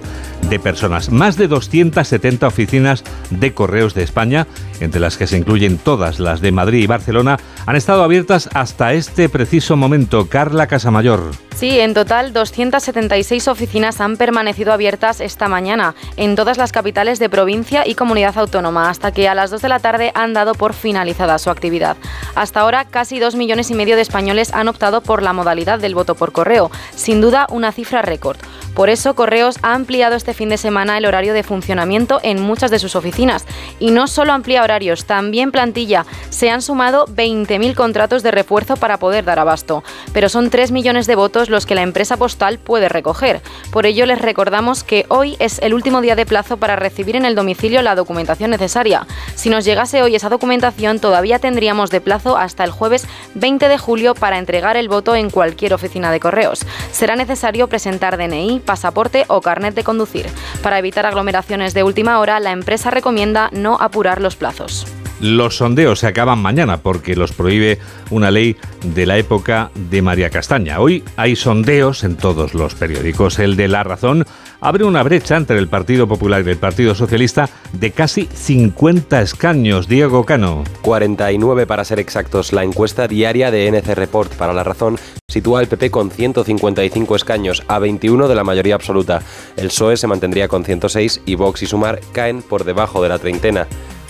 de 0.49 0.59
personas. 0.59 1.11
Más 1.11 1.35
de 1.35 1.47
270 1.47 2.45
oficinas 2.47 3.03
de 3.31 3.53
correos 3.53 3.95
de 3.95 4.03
España, 4.03 4.45
entre 4.79 5.01
las 5.01 5.17
que 5.17 5.25
se 5.25 5.37
incluyen 5.37 5.79
todas 5.79 6.19
las 6.19 6.39
de 6.39 6.51
Madrid 6.51 6.83
y 6.83 6.87
Barcelona, 6.87 7.39
han 7.65 7.75
estado 7.75 8.03
abiertas 8.03 8.49
hasta 8.53 8.93
este 8.93 9.27
preciso 9.29 9.75
momento. 9.75 10.29
Carla 10.29 10.67
Casamayor. 10.67 11.31
Sí, 11.55 11.79
en 11.79 11.95
total 11.95 12.33
276 12.33 13.47
oficinas 13.47 13.99
han 13.99 14.15
permanecido 14.15 14.71
abiertas 14.71 15.21
esta 15.21 15.47
mañana 15.47 15.95
en 16.15 16.35
todas 16.35 16.59
las 16.59 16.71
capitales 16.71 17.17
de 17.17 17.29
provincia 17.29 17.81
y 17.87 17.95
comunidad 17.95 18.37
autónoma, 18.37 18.91
hasta 18.91 19.06
que 19.11 19.27
a 19.27 19.35
las 19.35 19.51
2 19.51 19.61
de 19.61 19.69
la 19.69 19.79
tarde 19.79 20.11
han 20.15 20.33
dado 20.33 20.53
por 20.53 20.73
finalizada 20.73 21.37
su 21.39 21.49
actividad. 21.49 21.97
Hasta 22.35 22.61
ahora, 22.61 22.85
casi 22.85 23.19
2 23.19 23.35
millones 23.35 23.71
y 23.71 23.75
medio 23.75 23.95
de 23.95 24.01
españoles 24.01 24.53
han 24.53 24.67
optado 24.67 25.01
por 25.01 25.21
la 25.21 25.33
modalidad 25.33 25.79
del 25.79 25.95
voto 25.95 26.15
por 26.15 26.31
correo, 26.31 26.71
sin 26.95 27.21
duda 27.21 27.47
una 27.49 27.71
cifra 27.71 28.01
récord. 28.01 28.37
Por 28.77 28.91
eso, 28.91 29.15
Correos 29.15 29.57
ha 29.63 29.73
ampliado 29.73 30.15
este 30.15 30.35
fin 30.35 30.49
de 30.49 30.57
semana 30.57 30.99
el 30.99 31.05
horario 31.07 31.33
de 31.33 31.41
funcionamiento 31.41 32.19
en 32.21 32.39
muchas 32.39 32.69
de 32.69 32.77
sus 32.77 32.95
oficinas. 32.95 33.45
Y 33.79 33.89
no 33.89 34.05
solo 34.05 34.33
amplía 34.33 34.63
horarios, 34.63 35.05
también 35.05 35.51
plantilla. 35.51 36.05
Se 36.29 36.51
han 36.51 36.61
sumado 36.61 37.07
20.000 37.07 37.73
contratos 37.73 38.21
de 38.21 38.29
refuerzo 38.29 38.75
para 38.75 38.97
poder 38.97 39.25
dar 39.25 39.39
abasto. 39.39 39.83
Pero 40.13 40.29
son 40.29 40.51
3 40.51 40.71
millones 40.71 41.07
de 41.07 41.15
votos 41.15 41.49
los 41.49 41.65
que 41.65 41.73
la 41.73 41.81
empresa 41.81 42.17
postal 42.17 42.59
puede 42.59 42.87
recoger. 42.87 43.41
Por 43.71 43.87
ello, 43.87 44.05
les 44.05 44.21
recordamos 44.21 44.83
que 44.83 45.05
hoy 45.09 45.35
es 45.39 45.59
el 45.59 45.73
último 45.73 46.01
día 46.01 46.15
de 46.15 46.25
plazo 46.25 46.57
para 46.57 46.75
recibir 46.75 47.15
en 47.15 47.25
el 47.25 47.35
domicilio 47.35 47.81
la 47.81 47.95
documentación 47.95 48.51
necesaria. 48.51 48.96
Si 49.35 49.49
nos 49.49 49.65
llegase 49.65 50.01
hoy 50.01 50.15
esa 50.15 50.29
documentación, 50.29 50.99
todavía 50.99 51.39
tendríamos 51.39 51.89
de 51.89 52.01
plazo 52.01 52.37
hasta 52.37 52.63
el 52.63 52.71
jueves 52.71 53.07
20 53.35 53.67
de 53.67 53.77
julio 53.77 54.15
para 54.15 54.37
entregar 54.37 54.77
el 54.77 54.89
voto 54.89 55.15
en 55.15 55.29
cualquier 55.29 55.73
oficina 55.73 56.11
de 56.11 56.19
correos. 56.19 56.65
Será 56.91 57.15
necesario 57.15 57.67
presentar 57.67 58.17
DNI, 58.17 58.61
pasaporte 58.65 59.25
o 59.27 59.41
carnet 59.41 59.75
de 59.75 59.83
conducir. 59.83 60.27
Para 60.63 60.79
evitar 60.79 61.05
aglomeraciones 61.05 61.73
de 61.73 61.83
última 61.83 62.19
hora, 62.19 62.39
la 62.39 62.51
empresa 62.51 62.91
recomienda 62.91 63.49
no 63.51 63.77
apurar 63.79 64.21
los 64.21 64.35
plazos. 64.35 64.87
Los 65.19 65.57
sondeos 65.57 65.99
se 65.99 66.07
acaban 66.07 66.39
mañana 66.39 66.77
porque 66.77 67.15
los 67.15 67.31
prohíbe 67.31 67.79
una 68.11 68.29
ley 68.29 68.55
de 68.83 69.05
la 69.05 69.17
época 69.17 69.71
de 69.89 70.01
María 70.01 70.29
Castaña. 70.29 70.79
Hoy 70.79 71.03
hay 71.15 71.35
sondeos 71.35 72.03
en 72.03 72.15
todos 72.15 72.53
los 72.53 72.75
periódicos. 72.75 73.39
El 73.39 73.55
de 73.55 73.67
La 73.67 73.83
Razón 73.83 74.25
abre 74.61 74.83
una 74.83 75.01
brecha 75.01 75.35
entre 75.35 75.57
el 75.57 75.67
Partido 75.67 76.07
Popular 76.07 76.43
y 76.45 76.51
el 76.51 76.57
Partido 76.57 76.93
Socialista 76.93 77.49
de 77.73 77.91
casi 77.91 78.29
50 78.31 79.21
escaños. 79.21 79.87
Diego 79.87 80.23
Cano. 80.23 80.63
49 80.83 81.65
para 81.65 81.83
ser 81.83 81.99
exactos. 81.99 82.53
La 82.53 82.63
encuesta 82.63 83.07
diaria 83.07 83.49
de 83.49 83.67
NC 83.67 83.95
Report 83.95 84.31
para 84.35 84.53
La 84.53 84.63
Razón 84.63 84.97
sitúa 85.27 85.59
al 85.59 85.67
PP 85.67 85.91
con 85.91 86.11
155 86.11 87.15
escaños, 87.15 87.63
a 87.67 87.79
21 87.79 88.27
de 88.27 88.35
la 88.35 88.43
mayoría 88.43 88.75
absoluta. 88.75 89.21
El 89.55 89.67
PSOE 89.67 89.97
se 89.97 90.07
mantendría 90.07 90.47
con 90.47 90.63
106 90.63 91.21
y 91.25 91.35
Vox 91.35 91.63
y 91.63 91.65
Sumar 91.65 91.99
caen 92.13 92.41
por 92.41 92.63
debajo 92.63 93.01
de 93.01 93.09
la 93.09 93.19
treintena. 93.19 93.67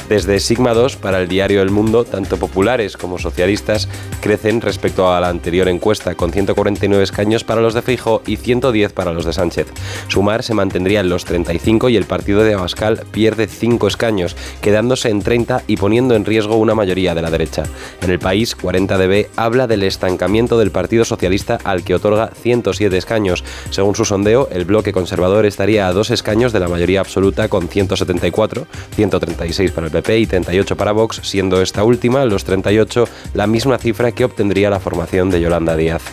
Desde 0.10 0.40
Sigma 0.40 0.74
2 0.74 0.96
para 0.96 1.20
el 1.20 1.28
diario 1.28 1.62
El 1.62 1.70
Mundo, 1.70 2.06
tanto 2.06 2.38
populares 2.38 2.96
como 2.96 3.20
socialistas 3.20 3.90
crecen 4.22 4.62
respecto 4.62 5.12
a 5.12 5.20
la 5.20 5.28
anterior 5.28 5.68
encuesta, 5.68 6.16
con 6.16 6.32
149 6.32 7.04
escaños 7.04 7.44
para 7.44 7.60
los 7.60 7.74
de 7.74 7.82
Feijóo 7.82 8.22
y 8.26 8.38
110 8.38 8.94
para 8.94 9.12
los 9.12 9.26
de 9.26 9.34
Sánchez. 9.34 9.68
Sumar 10.08 10.44
se 10.44 10.54
mantendría 10.54 11.02
en 11.02 11.10
los 11.10 11.26
35 11.26 11.90
y 11.90 11.98
el 11.98 12.06
partido 12.06 12.44
de 12.44 12.54
Abascal 12.54 13.04
pierde 13.12 13.48
5 13.48 13.88
escaños, 13.88 14.38
quedándose 14.62 15.10
en 15.10 15.22
30 15.22 15.64
y 15.68 15.76
poniendo 15.76 16.16
en 16.16 16.24
riesgo 16.24 16.56
una 16.56 16.74
mayoría 16.74 17.14
de 17.14 17.22
la 17.22 17.32
derecha. 17.32 17.64
En 18.02 18.10
el 18.10 18.20
país, 18.20 18.58
40DB 18.58 19.28
habla 19.36 19.68
del 19.68 19.84
estancamiento 19.84 20.58
del 20.58 20.72
Partido 20.72 21.04
Socialista 21.04 21.60
al 21.66 21.84
que 21.84 21.96
otorga 21.96 22.32
107 22.42 22.98
escaños. 22.98 23.44
Según 23.72 23.96
su 23.96 24.06
sondeo, 24.06 24.48
el 24.52 24.64
bloque 24.64 24.94
conservador 24.94 25.46
estaría 25.46 25.88
a 25.88 25.94
dos 25.94 26.12
escaños 26.12 26.54
de 26.54 26.62
la 26.62 26.70
mayoría 26.70 27.02
absoluta 27.02 27.50
con 27.50 27.68
174, 27.68 28.68
136 28.96 29.72
para 29.72 29.88
el 29.88 29.97
Y 29.98 30.26
38 30.26 30.78
para 30.78 30.92
Vox, 30.92 31.22
siendo 31.24 31.62
esta 31.62 31.84
última, 31.84 32.24
los 32.26 32.44
38, 32.44 33.08
la 33.34 33.48
misma 33.48 33.78
cifra 33.78 34.12
que 34.12 34.26
obtendría 34.26 34.70
la 34.70 34.80
formación 34.80 35.30
de 35.30 35.42
Yolanda 35.42 35.76
Díaz. 35.76 36.04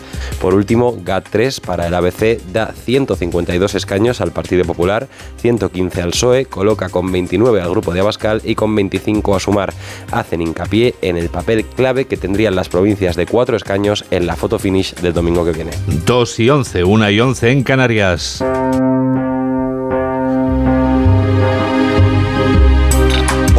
Por 0.41 0.53
último, 0.53 0.97
GAT3 0.97 1.61
para 1.61 1.87
el 1.87 1.93
ABC 1.93 2.41
da 2.51 2.73
152 2.73 3.75
escaños 3.75 4.21
al 4.21 4.31
Partido 4.31 4.65
Popular, 4.65 5.07
115 5.37 6.01
al 6.01 6.11
PSOE, 6.11 6.45
coloca 6.45 6.89
con 6.89 7.11
29 7.11 7.61
al 7.61 7.69
grupo 7.69 7.93
de 7.93 7.99
Abascal 7.99 8.41
y 8.43 8.55
con 8.55 8.75
25 8.75 9.35
a 9.35 9.39
Sumar. 9.39 9.73
Hacen 10.11 10.41
hincapié 10.41 10.95
en 11.01 11.17
el 11.17 11.29
papel 11.29 11.65
clave 11.65 12.05
que 12.05 12.17
tendrían 12.17 12.55
las 12.55 12.69
provincias 12.69 13.15
de 13.15 13.25
cuatro 13.25 13.55
escaños 13.55 14.05
en 14.11 14.25
la 14.25 14.35
foto 14.35 14.59
finish 14.59 14.95
del 14.95 15.13
domingo 15.13 15.45
que 15.45 15.51
viene. 15.51 15.71
2 16.05 16.39
y 16.39 16.49
11, 16.49 16.83
1 16.83 17.09
y 17.11 17.19
11 17.19 17.51
en 17.51 17.63
Canarias. 17.63 18.43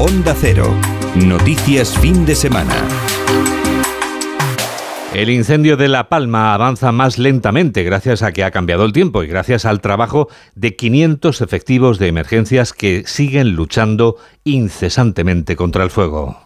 Onda 0.07 0.37
Cero. 0.39 0.73
Noticias 1.17 1.99
fin 1.99 2.25
de 2.25 2.37
semana. 2.37 2.73
El 5.13 5.31
incendio 5.31 5.77
de 5.77 5.89
La 5.89 6.09
Palma 6.09 6.55
avanza 6.55 6.93
más 6.93 7.19
lentamente 7.19 7.83
gracias 7.83 8.23
a 8.23 8.31
que 8.31 8.45
ha 8.45 8.53
cambiado 8.53 8.85
el 8.85 8.93
tiempo 8.93 9.25
y 9.25 9.27
gracias 9.27 9.65
al 9.65 9.81
trabajo 9.81 10.29
de 10.55 10.77
500 10.77 11.41
efectivos 11.41 11.99
de 11.99 12.07
emergencias 12.07 12.73
que 12.73 13.03
siguen 13.05 13.57
luchando 13.57 14.17
incesantemente 14.45 15.57
contra 15.57 15.83
el 15.83 15.91
fuego. 15.91 16.39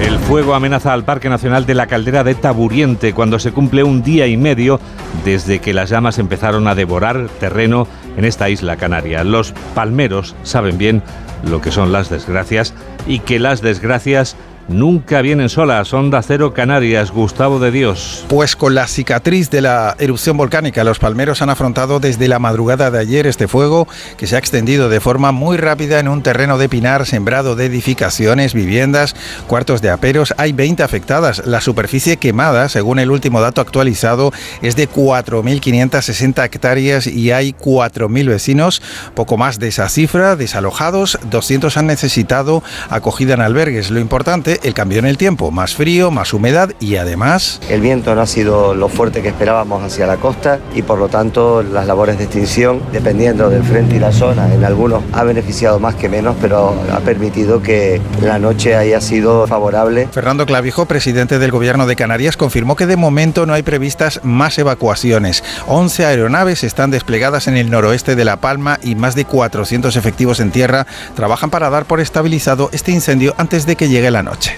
El 0.00 0.18
fuego 0.18 0.54
amenaza 0.54 0.94
al 0.94 1.04
Parque 1.04 1.28
Nacional 1.28 1.66
de 1.66 1.74
la 1.74 1.86
Caldera 1.86 2.24
de 2.24 2.34
Taburiente 2.34 3.12
cuando 3.12 3.38
se 3.38 3.52
cumple 3.52 3.84
un 3.84 4.02
día 4.02 4.26
y 4.26 4.38
medio 4.38 4.80
desde 5.24 5.58
que 5.58 5.74
las 5.74 5.90
llamas 5.90 6.18
empezaron 6.18 6.66
a 6.66 6.74
devorar 6.74 7.28
terreno 7.38 7.86
en 8.16 8.24
esta 8.24 8.48
isla 8.50 8.76
canaria. 8.76 9.24
Los 9.24 9.52
palmeros 9.74 10.34
saben 10.42 10.78
bien 10.78 11.02
lo 11.44 11.60
que 11.60 11.70
son 11.70 11.92
las 11.92 12.10
desgracias 12.10 12.74
y 13.06 13.20
que 13.20 13.38
las 13.38 13.62
desgracias 13.62 14.36
nunca 14.72 15.22
vienen 15.22 15.48
solas. 15.48 15.92
Onda 15.92 16.22
Cero 16.22 16.52
Canarias, 16.54 17.10
Gustavo 17.10 17.58
de 17.58 17.70
Dios. 17.70 18.24
Pues 18.28 18.56
con 18.56 18.74
la 18.74 18.86
cicatriz 18.86 19.50
de 19.50 19.60
la 19.60 19.94
erupción 19.98 20.36
volcánica, 20.36 20.84
los 20.84 20.98
palmeros 20.98 21.42
han 21.42 21.50
afrontado 21.50 22.00
desde 22.00 22.28
la 22.28 22.38
madrugada 22.38 22.90
de 22.90 22.98
ayer 22.98 23.26
este 23.26 23.48
fuego 23.48 23.86
que 24.16 24.26
se 24.26 24.36
ha 24.36 24.38
extendido 24.38 24.88
de 24.88 25.00
forma 25.00 25.32
muy 25.32 25.56
rápida 25.56 26.00
en 26.00 26.08
un 26.08 26.22
terreno 26.22 26.58
de 26.58 26.68
pinar 26.68 27.06
sembrado 27.06 27.56
de 27.56 27.66
edificaciones, 27.66 28.54
viviendas, 28.54 29.14
cuartos 29.46 29.82
de 29.82 29.90
aperos. 29.90 30.34
Hay 30.38 30.52
20 30.52 30.82
afectadas. 30.82 31.46
La 31.46 31.60
superficie 31.60 32.16
quemada, 32.16 32.68
según 32.68 32.98
el 32.98 33.10
último 33.10 33.40
dato 33.40 33.60
actualizado, 33.60 34.32
es 34.62 34.76
de 34.76 34.88
4.560 34.88 36.44
hectáreas 36.44 37.06
y 37.06 37.30
hay 37.32 37.52
4.000 37.52 38.28
vecinos. 38.28 38.82
Poco 39.14 39.36
más 39.36 39.58
de 39.58 39.68
esa 39.68 39.88
cifra, 39.88 40.36
desalojados, 40.36 41.18
200 41.30 41.76
han 41.76 41.86
necesitado 41.86 42.62
acogida 42.88 43.34
en 43.34 43.40
albergues. 43.40 43.90
Lo 43.90 44.00
importante 44.00 44.60
el 44.62 44.74
cambio 44.74 44.98
en 44.98 45.06
el 45.06 45.18
tiempo, 45.18 45.50
más 45.50 45.74
frío, 45.74 46.10
más 46.10 46.32
humedad 46.32 46.72
y 46.80 46.96
además... 46.96 47.60
El 47.68 47.80
viento 47.80 48.14
no 48.14 48.20
ha 48.20 48.26
sido 48.26 48.74
lo 48.74 48.88
fuerte 48.88 49.22
que 49.22 49.28
esperábamos 49.28 49.82
hacia 49.82 50.06
la 50.06 50.16
costa 50.16 50.58
y 50.74 50.82
por 50.82 50.98
lo 50.98 51.08
tanto 51.08 51.62
las 51.62 51.86
labores 51.86 52.18
de 52.18 52.24
extinción, 52.24 52.82
dependiendo 52.92 53.50
del 53.50 53.62
frente 53.62 53.96
y 53.96 53.98
la 53.98 54.12
zona, 54.12 54.52
en 54.52 54.64
algunos 54.64 55.02
ha 55.12 55.24
beneficiado 55.24 55.78
más 55.78 55.94
que 55.94 56.08
menos, 56.08 56.36
pero 56.40 56.74
ha 56.92 57.00
permitido 57.00 57.62
que 57.62 58.00
la 58.20 58.38
noche 58.38 58.76
haya 58.76 59.00
sido 59.00 59.46
favorable. 59.46 60.08
Fernando 60.12 60.46
Clavijo, 60.46 60.86
presidente 60.86 61.38
del 61.38 61.50
Gobierno 61.50 61.86
de 61.86 61.96
Canarias, 61.96 62.36
confirmó 62.36 62.76
que 62.76 62.86
de 62.86 62.96
momento 62.96 63.46
no 63.46 63.54
hay 63.54 63.62
previstas 63.62 64.20
más 64.22 64.58
evacuaciones. 64.58 65.42
11 65.66 66.06
aeronaves 66.06 66.64
están 66.64 66.90
desplegadas 66.90 67.48
en 67.48 67.56
el 67.56 67.70
noroeste 67.70 68.16
de 68.16 68.24
La 68.24 68.36
Palma 68.36 68.78
y 68.82 68.94
más 68.94 69.14
de 69.14 69.24
400 69.24 69.96
efectivos 69.96 70.40
en 70.40 70.50
tierra 70.50 70.86
trabajan 71.14 71.50
para 71.50 71.70
dar 71.70 71.84
por 71.84 72.00
estabilizado 72.00 72.70
este 72.72 72.92
incendio 72.92 73.34
antes 73.38 73.66
de 73.66 73.76
que 73.76 73.88
llegue 73.88 74.10
la 74.10 74.22
noche. 74.22 74.51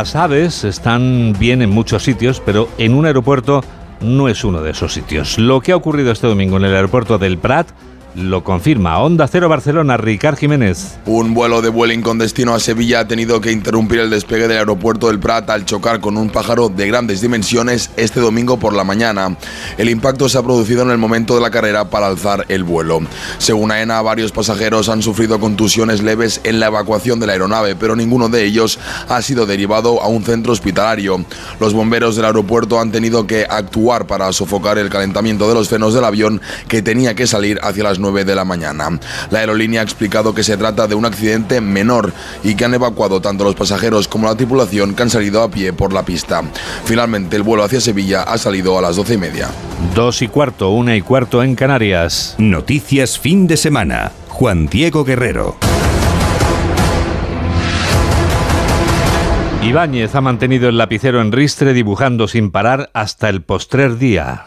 Las 0.00 0.16
aves 0.16 0.64
están 0.64 1.34
bien 1.38 1.60
en 1.60 1.68
muchos 1.68 2.04
sitios, 2.04 2.40
pero 2.40 2.70
en 2.78 2.94
un 2.94 3.04
aeropuerto 3.04 3.62
no 4.00 4.30
es 4.30 4.44
uno 4.44 4.62
de 4.62 4.70
esos 4.70 4.94
sitios. 4.94 5.38
Lo 5.38 5.60
que 5.60 5.72
ha 5.72 5.76
ocurrido 5.76 6.10
este 6.10 6.26
domingo 6.26 6.56
en 6.56 6.64
el 6.64 6.74
aeropuerto 6.74 7.18
del 7.18 7.36
Prat 7.36 7.68
lo 8.14 8.42
confirma 8.44 8.98
Onda 8.98 9.28
Cero 9.28 9.48
Barcelona, 9.48 9.96
Ricard 9.96 10.36
Jiménez. 10.36 10.98
Un 11.06 11.34
vuelo 11.34 11.62
de 11.62 11.68
Vueling 11.68 12.02
con 12.02 12.18
destino 12.18 12.54
a 12.54 12.60
Sevilla 12.60 13.00
ha 13.00 13.08
tenido 13.08 13.40
que 13.40 13.52
interrumpir 13.52 14.00
el 14.00 14.10
despegue 14.10 14.48
del 14.48 14.58
aeropuerto 14.58 15.08
del 15.08 15.20
Prat 15.20 15.48
al 15.50 15.64
chocar 15.64 16.00
con 16.00 16.16
un 16.16 16.30
pájaro 16.30 16.68
de 16.68 16.86
grandes 16.86 17.20
dimensiones 17.20 17.90
este 17.96 18.20
domingo 18.20 18.58
por 18.58 18.74
la 18.74 18.84
mañana. 18.84 19.36
El 19.78 19.88
impacto 19.88 20.28
se 20.28 20.38
ha 20.38 20.42
producido 20.42 20.82
en 20.82 20.90
el 20.90 20.98
momento 20.98 21.34
de 21.34 21.40
la 21.40 21.50
carrera 21.50 21.90
para 21.90 22.06
alzar 22.06 22.46
el 22.48 22.64
vuelo. 22.64 23.00
Según 23.38 23.70
AENA, 23.70 24.02
varios 24.02 24.32
pasajeros 24.32 24.88
han 24.88 25.02
sufrido 25.02 25.38
contusiones 25.38 26.02
leves 26.02 26.40
en 26.44 26.60
la 26.60 26.66
evacuación 26.66 27.20
de 27.20 27.26
la 27.26 27.32
aeronave, 27.34 27.76
pero 27.76 27.96
ninguno 27.96 28.28
de 28.28 28.44
ellos 28.44 28.78
ha 29.08 29.22
sido 29.22 29.46
derivado 29.46 30.02
a 30.02 30.08
un 30.08 30.24
centro 30.24 30.52
hospitalario. 30.52 31.24
Los 31.60 31.74
bomberos 31.74 32.16
del 32.16 32.24
aeropuerto 32.24 32.80
han 32.80 32.90
tenido 32.90 33.26
que 33.26 33.46
actuar 33.48 34.06
para 34.06 34.32
sofocar 34.32 34.78
el 34.78 34.90
calentamiento 34.90 35.48
de 35.48 35.54
los 35.54 35.68
frenos 35.68 35.94
del 35.94 36.04
avión 36.04 36.40
que 36.68 36.82
tenía 36.82 37.14
que 37.14 37.26
salir 37.26 37.60
hacia 37.62 37.84
las 37.84 37.99
9 38.00 38.24
de 38.24 38.34
la 38.34 38.44
mañana. 38.44 38.98
La 39.30 39.40
aerolínea 39.40 39.80
ha 39.80 39.84
explicado 39.84 40.34
que 40.34 40.42
se 40.42 40.56
trata 40.56 40.86
de 40.86 40.94
un 40.94 41.04
accidente 41.04 41.60
menor 41.60 42.12
y 42.42 42.54
que 42.54 42.64
han 42.64 42.74
evacuado 42.74 43.20
tanto 43.20 43.44
los 43.44 43.54
pasajeros 43.54 44.08
como 44.08 44.26
la 44.26 44.34
tripulación 44.34 44.94
que 44.94 45.02
han 45.02 45.10
salido 45.10 45.42
a 45.42 45.50
pie 45.50 45.72
por 45.72 45.92
la 45.92 46.04
pista. 46.04 46.42
Finalmente, 46.84 47.36
el 47.36 47.42
vuelo 47.42 47.64
hacia 47.64 47.80
Sevilla 47.80 48.22
ha 48.22 48.38
salido 48.38 48.78
a 48.78 48.82
las 48.82 48.96
12 48.96 49.14
y 49.14 49.18
media. 49.18 49.48
Dos 49.94 50.22
y 50.22 50.28
cuarto, 50.28 50.70
una 50.70 50.96
y 50.96 51.02
cuarto 51.02 51.42
en 51.42 51.54
Canarias. 51.54 52.34
Noticias 52.38 53.18
fin 53.18 53.46
de 53.46 53.56
semana. 53.56 54.12
Juan 54.28 54.66
Diego 54.66 55.04
Guerrero. 55.04 55.56
Ibáñez 59.62 60.14
ha 60.14 60.22
mantenido 60.22 60.70
el 60.70 60.78
lapicero 60.78 61.20
en 61.20 61.32
ristre 61.32 61.74
dibujando 61.74 62.28
sin 62.28 62.50
parar 62.50 62.90
hasta 62.94 63.28
el 63.28 63.42
postrer 63.42 63.98
día. 63.98 64.46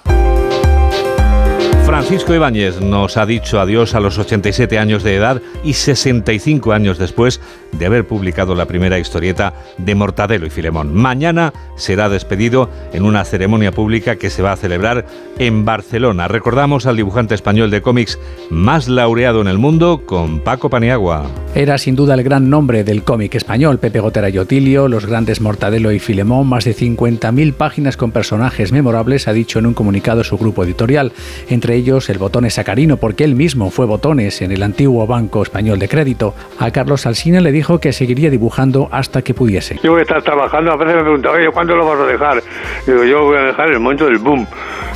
Francisco 1.94 2.34
Ibáñez 2.34 2.82
nos 2.82 3.18
ha 3.18 3.26
dicho 3.28 3.60
adiós 3.60 3.94
a 3.94 4.00
los 4.00 4.18
87 4.18 4.80
años 4.80 5.04
de 5.04 5.16
edad 5.16 5.44
y 5.64 5.74
65 5.74 6.74
años 6.74 6.98
después 6.98 7.40
de 7.72 7.86
haber 7.86 8.08
publicado 8.08 8.56
la 8.56 8.66
primera 8.66 8.98
historieta 8.98 9.54
de 9.78 9.94
Mortadelo 9.94 10.48
y 10.48 10.50
Filemón. 10.50 10.92
Mañana 10.92 11.54
será 11.76 12.10
despedido 12.10 12.68
en 12.94 13.04
una 13.04 13.24
ceremonia 13.26 13.72
pública 13.72 14.16
que 14.16 14.32
se 14.32 14.42
va 14.42 14.54
a 14.54 14.58
celebrar 14.58 15.06
en 15.38 15.66
Barcelona. 15.66 16.28
Recordamos 16.28 16.88
al 16.88 16.98
dibujante 16.98 17.36
español 17.36 17.70
de 17.70 17.84
cómics 17.84 18.18
más 18.50 18.88
laureado 18.88 19.42
en 19.42 19.48
el 19.48 19.60
mundo 19.60 20.02
con 20.06 20.40
Paco 20.40 20.72
Paniagua. 20.72 21.28
Era 21.54 21.78
sin 21.78 21.96
duda 21.96 22.16
el 22.16 22.24
gran 22.24 22.50
nombre 22.50 22.84
del 22.84 23.04
cómic 23.04 23.36
español, 23.36 23.78
Pepe 23.78 24.00
Gotera 24.00 24.30
y 24.30 24.40
Otilio, 24.40 24.88
los 24.88 25.06
grandes 25.06 25.42
Mortadelo 25.42 25.92
y 25.92 26.00
Filemón, 26.00 26.48
más 26.48 26.66
de 26.66 26.76
50.000 26.76 27.54
páginas 27.54 27.98
con 27.98 28.12
personajes 28.12 28.72
memorables, 28.72 29.28
ha 29.28 29.34
dicho 29.34 29.60
en 29.60 29.68
un 29.68 29.74
comunicado 29.76 30.24
su 30.24 30.38
grupo 30.38 30.64
editorial, 30.64 31.12
entre 31.50 31.83
ellos 31.84 32.10
el 32.10 32.18
Botones 32.18 32.54
Sacarino, 32.54 32.96
porque 32.96 33.26
él 33.26 33.36
mismo 33.36 33.70
fue 33.70 33.86
Botones 33.86 34.42
en 34.42 34.54
el 34.54 34.64
antiguo 34.64 35.06
Banco 35.06 35.44
Español 35.44 35.80
de 35.80 35.90
Crédito. 35.90 36.34
A 36.58 36.72
Carlos 36.72 37.06
Alsina 37.06 37.42
le 37.42 37.52
dijo 37.52 37.80
que 37.80 37.92
seguiría 37.92 38.30
dibujando 38.30 38.88
hasta 38.90 39.22
que 39.22 39.34
pudiese. 39.34 39.80
Yo 39.84 39.92
voy 39.92 40.00
a 40.00 40.04
estar 40.04 40.24
trabajando, 40.24 40.72
a 40.72 40.78
veces 40.78 40.96
me 40.96 41.02
preguntan, 41.02 41.36
oye, 41.36 41.50
¿cuándo 41.52 41.76
lo 41.76 41.86
vas 41.86 42.00
a 42.00 42.06
dejar? 42.06 42.42
Digo, 42.88 43.04
yo 43.04 43.24
voy 43.26 43.38
a 43.38 43.42
dejar 43.42 43.70
el 43.70 43.80
momento 43.82 44.06
del 44.06 44.18
boom. 44.18 44.48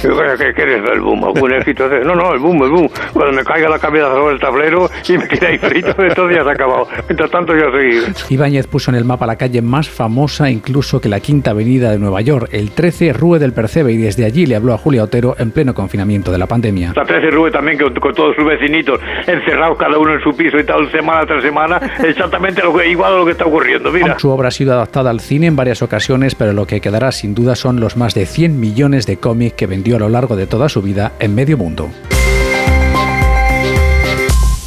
Digo, 0.01 0.15
¿qué 0.37 0.53
quieres 0.53 0.81
el 0.93 1.01
boom? 1.01 1.25
¿Algún 1.25 1.53
éxito? 1.59 1.89
No, 2.05 2.15
no, 2.15 2.33
el 2.33 2.39
boom, 2.39 2.63
el 2.63 2.69
boom. 2.69 2.89
Cuando 3.11 3.33
me 3.33 3.43
caiga 3.43 3.67
la 3.67 3.79
cabeza 3.79 4.09
sobre 4.13 4.35
el 4.35 4.39
tablero 4.39 4.89
y 5.09 5.17
me 5.17 5.27
quede 5.27 5.47
ahí 5.47 5.57
frito, 5.57 5.89
entonces 5.97 6.37
ya 6.37 6.43
se 6.43 6.49
ha 6.49 6.53
acabado. 6.53 6.87
Mientras 7.09 7.29
tanto, 7.29 7.53
yo 7.53 7.69
seguir. 7.71 8.03
Ibáñez 8.29 8.67
puso 8.67 8.91
en 8.91 8.95
el 8.95 9.03
mapa 9.03 9.27
la 9.27 9.35
calle 9.35 9.61
más 9.61 9.89
famosa 9.89 10.49
incluso 10.49 11.01
que 11.01 11.09
la 11.09 11.19
Quinta 11.19 11.51
Avenida 11.51 11.91
de 11.91 11.99
Nueva 11.99 12.21
York, 12.21 12.47
el 12.53 12.71
13 12.71 13.11
Rue 13.11 13.39
del 13.39 13.51
Percebe, 13.51 13.91
y 13.91 13.97
desde 13.97 14.23
allí 14.23 14.45
le 14.45 14.55
habló 14.55 14.73
a 14.73 14.77
Julia 14.77 15.03
Otero 15.03 15.35
en 15.37 15.51
pleno 15.51 15.73
confinamiento 15.73 16.31
de 16.31 16.37
la 16.37 16.47
pandemia. 16.47 16.76
La 16.95 17.03
13 17.03 17.31
Rue 17.31 17.51
también, 17.51 17.77
con, 17.77 17.93
con 17.95 18.13
todos 18.13 18.35
sus 18.35 18.45
vecinitos, 18.45 18.99
encerrados 19.25 19.77
cada 19.77 19.97
uno 19.97 20.13
en 20.13 20.21
su 20.21 20.35
piso 20.35 20.57
y 20.57 20.63
tal, 20.63 20.89
semana 20.91 21.25
tras 21.25 21.43
semana, 21.43 21.79
exactamente 22.03 22.61
lo 22.63 22.75
que, 22.75 22.89
igual 22.89 23.13
a 23.13 23.17
lo 23.17 23.25
que 23.25 23.31
está 23.31 23.45
ocurriendo, 23.45 23.91
mira. 23.91 24.19
Su 24.19 24.29
obra 24.29 24.49
ha 24.49 24.51
sido 24.51 24.73
adaptada 24.73 25.09
al 25.09 25.19
cine 25.19 25.47
en 25.47 25.55
varias 25.55 25.81
ocasiones, 25.81 26.35
pero 26.35 26.53
lo 26.53 26.65
que 26.65 26.81
quedará 26.81 27.11
sin 27.11 27.33
duda 27.35 27.55
son 27.55 27.79
los 27.79 27.97
más 27.97 28.13
de 28.13 28.25
100 28.25 28.59
millones 28.59 29.05
de 29.05 29.17
cómics 29.17 29.55
que 29.55 29.67
vendió 29.67 29.97
a 29.97 29.99
lo 29.99 30.09
largo 30.09 30.35
de 30.35 30.47
toda 30.47 30.69
su 30.69 30.81
vida 30.81 31.13
en 31.19 31.35
medio 31.35 31.57
mundo. 31.57 31.89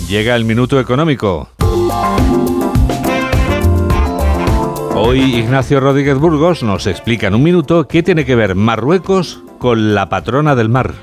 Llega 0.09 0.35
el 0.35 0.45
minuto 0.45 0.81
económico. 0.81 1.50
Hoy 5.02 5.21
Ignacio 5.37 5.81
Rodríguez 5.81 6.19
Burgos 6.19 6.62
nos 6.62 6.87
explica 6.87 7.29
en 7.29 7.35
un 7.35 7.43
minuto 7.43 7.87
qué 7.87 8.02
tiene 8.02 8.25
que 8.25 8.35
ver 8.35 8.55
Marruecos 8.55 9.43
con 9.59 9.95
la 9.95 10.09
patrona 10.09 10.55
del 10.57 10.69
mar. 10.69 10.95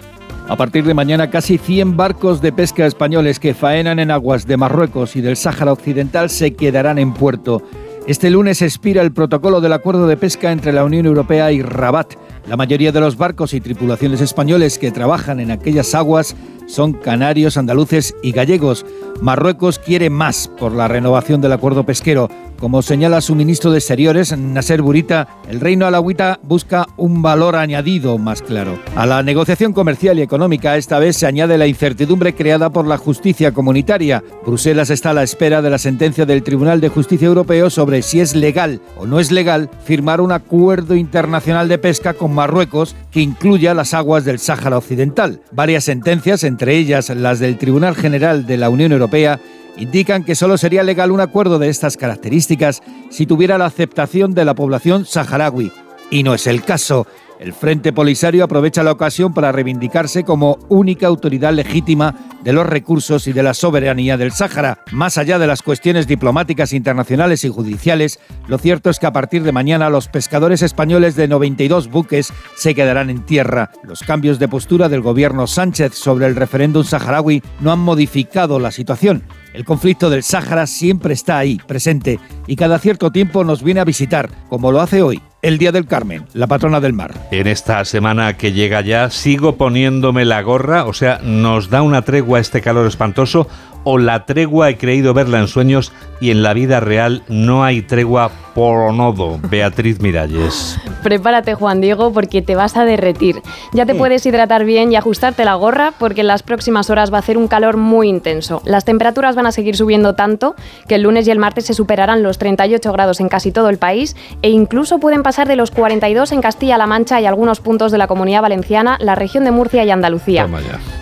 A 0.49 0.55
partir 0.55 0.85
de 0.85 0.93
mañana, 0.93 1.29
casi 1.29 1.57
100 1.57 1.97
barcos 1.97 2.41
de 2.41 2.53
pesca 2.53 2.85
españoles 2.85 3.37
que 3.37 3.53
faenan 3.53 3.99
en 3.99 4.11
aguas 4.11 4.47
de 4.47 4.55
Marruecos 4.55 5.17
y 5.17 5.21
del 5.21 5.35
Sáhara 5.35 5.73
Occidental 5.73 6.29
se 6.29 6.53
quedarán 6.55 6.99
en 6.99 7.13
puerto. 7.13 7.61
Este 8.07 8.29
lunes 8.29 8.61
expira 8.61 9.01
el 9.01 9.11
protocolo 9.11 9.59
del 9.59 9.73
acuerdo 9.73 10.07
de 10.07 10.15
pesca 10.15 10.53
entre 10.53 10.71
la 10.71 10.85
Unión 10.85 11.05
Europea 11.05 11.51
y 11.51 11.61
Rabat. 11.61 12.13
La 12.47 12.55
mayoría 12.55 12.93
de 12.93 13.01
los 13.01 13.17
barcos 13.17 13.53
y 13.53 13.59
tripulaciones 13.59 14.21
españoles 14.21 14.79
que 14.79 14.91
trabajan 14.91 15.41
en 15.41 15.51
aquellas 15.51 15.93
aguas 15.93 16.33
son 16.67 16.93
canarios, 16.93 17.57
andaluces 17.57 18.15
y 18.21 18.31
gallegos. 18.31 18.85
Marruecos 19.21 19.79
quiere 19.79 20.09
más 20.09 20.47
por 20.59 20.71
la 20.71 20.87
renovación 20.87 21.41
del 21.41 21.53
acuerdo 21.53 21.85
pesquero. 21.85 22.29
Como 22.59 22.81
señala 22.81 23.21
su 23.21 23.35
ministro 23.35 23.71
de 23.71 23.77
Exteriores, 23.77 24.35
Nasser 24.35 24.81
Burita, 24.81 25.27
el 25.47 25.59
reino 25.59 25.85
alawita 25.85 26.39
busca 26.41 26.87
un 26.97 27.21
valor 27.21 27.55
añadido 27.55 28.17
más 28.17 28.41
claro. 28.41 28.79
A 28.95 29.05
la 29.05 29.21
negociación 29.21 29.73
comercial 29.73 30.17
y 30.17 30.23
económica 30.23 30.75
esta 30.75 30.97
vez 30.97 31.17
se 31.17 31.27
añade 31.27 31.59
la 31.59 31.67
incertidumbre 31.67 32.33
creada 32.33 32.71
por 32.71 32.87
la 32.87 32.97
justicia 32.97 33.51
comunitaria. 33.51 34.23
Bruselas 34.43 34.89
está 34.89 35.11
a 35.11 35.13
la 35.13 35.21
espera 35.21 35.61
de 35.61 35.69
la 35.69 35.77
sentencia 35.77 36.25
del 36.25 36.41
Tribunal 36.41 36.81
de 36.81 36.89
Justicia 36.89 37.27
Europeo 37.27 37.69
sobre 37.69 38.01
si 38.01 38.21
es 38.21 38.35
legal 38.35 38.81
o 38.97 39.05
no 39.05 39.19
es 39.19 39.31
legal 39.31 39.69
firmar 39.83 40.19
un 40.19 40.31
acuerdo 40.31 40.95
internacional 40.95 41.67
de 41.67 41.77
pesca 41.77 42.15
con 42.15 42.33
Marruecos 42.33 42.95
que 43.11 43.21
incluya 43.21 43.75
las 43.75 43.93
aguas 43.93 44.25
del 44.25 44.39
Sáhara 44.39 44.79
Occidental. 44.79 45.41
Varias 45.51 45.83
sentencias, 45.83 46.43
entre 46.57 46.75
ellas 46.75 47.11
las 47.11 47.37
del 47.37 47.59
Tribunal 47.59 47.95
General 47.95 48.47
de 48.47 48.57
la 48.57 48.71
Unión 48.71 48.91
Europea, 48.91 49.39
indican 49.77 50.23
que 50.23 50.33
solo 50.33 50.57
sería 50.57 50.81
legal 50.81 51.11
un 51.11 51.19
acuerdo 51.19 51.59
de 51.59 51.69
estas 51.69 51.97
características 51.97 52.81
si 53.11 53.27
tuviera 53.27 53.59
la 53.59 53.67
aceptación 53.67 54.33
de 54.33 54.43
la 54.43 54.55
población 54.55 55.05
saharaui. 55.05 55.71
Y 56.09 56.23
no 56.23 56.33
es 56.33 56.47
el 56.47 56.63
caso. 56.63 57.05
El 57.39 57.53
Frente 57.53 57.93
Polisario 57.93 58.43
aprovecha 58.43 58.81
la 58.81 58.91
ocasión 58.91 59.33
para 59.33 59.51
reivindicarse 59.51 60.23
como 60.23 60.57
única 60.69 61.05
autoridad 61.05 61.53
legítima 61.53 62.15
de 62.43 62.51
los 62.51 62.65
recursos 62.65 63.27
y 63.27 63.33
de 63.33 63.43
la 63.43 63.53
soberanía 63.53 64.17
del 64.17 64.31
Sáhara. 64.31 64.79
Más 64.91 65.17
allá 65.19 65.37
de 65.37 65.45
las 65.45 65.61
cuestiones 65.61 66.07
diplomáticas 66.07 66.73
internacionales 66.73 67.43
y 67.43 67.49
judiciales, 67.49 68.19
lo 68.47 68.57
cierto 68.57 68.89
es 68.89 68.97
que 68.97 69.05
a 69.05 69.13
partir 69.13 69.43
de 69.43 69.51
mañana 69.51 69.89
los 69.89 70.07
pescadores 70.07 70.63
españoles 70.63 71.15
de 71.15 71.27
92 71.27 71.89
buques 71.89 72.33
se 72.55 72.73
quedarán 72.73 73.11
en 73.11 73.23
tierra. 73.23 73.71
Los 73.83 74.01
cambios 74.01 74.39
de 74.39 74.47
postura 74.47 74.89
del 74.89 75.01
gobierno 75.01 75.45
Sánchez 75.45 75.93
sobre 75.93 76.25
el 76.25 76.35
referéndum 76.35 76.83
saharaui 76.83 77.43
no 77.59 77.71
han 77.71 77.79
modificado 77.79 78.59
la 78.59 78.71
situación. 78.71 79.23
El 79.57 79.65
conflicto 79.65 80.11
del 80.11 80.21
Sáhara 80.21 80.67
siempre 80.67 81.15
está 81.15 81.39
ahí, 81.39 81.59
presente, 81.65 82.19
y 82.45 82.55
cada 82.55 82.77
cierto 82.77 83.11
tiempo 83.11 83.43
nos 83.43 83.63
viene 83.63 83.79
a 83.79 83.85
visitar, 83.85 84.29
como 84.49 84.71
lo 84.71 84.81
hace 84.81 85.01
hoy, 85.01 85.19
el 85.41 85.57
Día 85.57 85.71
del 85.71 85.87
Carmen, 85.87 86.25
la 86.33 86.45
patrona 86.45 86.79
del 86.79 86.93
mar. 86.93 87.15
En 87.31 87.47
esta 87.47 87.83
semana 87.83 88.37
que 88.37 88.51
llega 88.51 88.81
ya, 88.81 89.09
sigo 89.09 89.55
poniéndome 89.55 90.25
la 90.25 90.43
gorra, 90.43 90.85
o 90.85 90.93
sea, 90.93 91.21
nos 91.23 91.71
da 91.71 91.81
una 91.81 92.03
tregua 92.03 92.39
este 92.39 92.61
calor 92.61 92.85
espantoso, 92.85 93.47
o 93.89 93.97
la 93.97 94.25
tregua 94.25 94.69
he 94.69 94.77
creído 94.77 95.13
verla 95.13 95.39
en 95.39 95.47
sueños 95.47 95.93
y 96.19 96.31
en 96.31 96.43
la 96.43 96.53
vida 96.53 96.81
real 96.81 97.23
no 97.29 97.63
hay 97.63 97.81
tregua 97.81 98.31
por 98.53 98.91
nodo. 98.91 99.39
Beatriz 99.49 100.01
Miralles. 100.01 100.79
Prepárate, 101.03 101.53
Juan 101.53 101.79
Diego, 101.79 102.11
porque 102.11 102.41
te 102.41 102.55
vas 102.55 102.75
a 102.75 102.85
derretir. 102.85 103.41
Ya 103.71 103.85
te 103.85 103.93
puedes 103.93 104.25
hidratar 104.25 104.65
bien 104.65 104.91
y 104.91 104.95
ajustarte 104.95 105.45
la 105.45 105.53
gorra, 105.53 105.93
porque 105.97 106.21
en 106.21 106.27
las 106.27 106.41
próximas 106.41 106.89
horas 106.89 107.13
va 107.13 107.17
a 107.17 107.19
hacer 107.19 107.37
un 107.37 107.47
calor 107.47 107.77
muy 107.77 108.09
intenso. 108.09 108.63
Las 108.65 108.83
temperaturas 108.83 109.35
van 109.35 109.45
a 109.45 109.51
seguir 109.51 109.77
subiendo 109.77 110.15
tanto 110.15 110.55
que 110.87 110.95
el 110.95 111.03
lunes 111.03 111.27
y 111.27 111.31
el 111.31 111.37
martes 111.37 111.65
se 111.65 111.75
superarán 111.75 112.23
los 112.23 112.39
38 112.39 112.91
grados 112.91 113.19
en 113.19 113.29
casi 113.29 113.51
todo 113.51 113.69
el 113.69 113.77
país 113.77 114.15
e 114.41 114.49
incluso 114.49 114.97
pueden 114.97 115.21
pasar 115.21 115.47
de 115.47 115.55
los 115.55 115.69
42 115.69 116.31
en 116.31 116.41
Castilla-La 116.41 116.87
Mancha 116.87 117.21
y 117.21 117.27
algunos 117.27 117.59
puntos 117.59 117.91
de 117.91 117.99
la 117.99 118.07
Comunidad 118.07 118.41
Valenciana, 118.41 118.97
la 118.99 119.13
región 119.13 119.43
de 119.43 119.51
Murcia 119.51 119.85
y 119.85 119.91
Andalucía. 119.91 120.47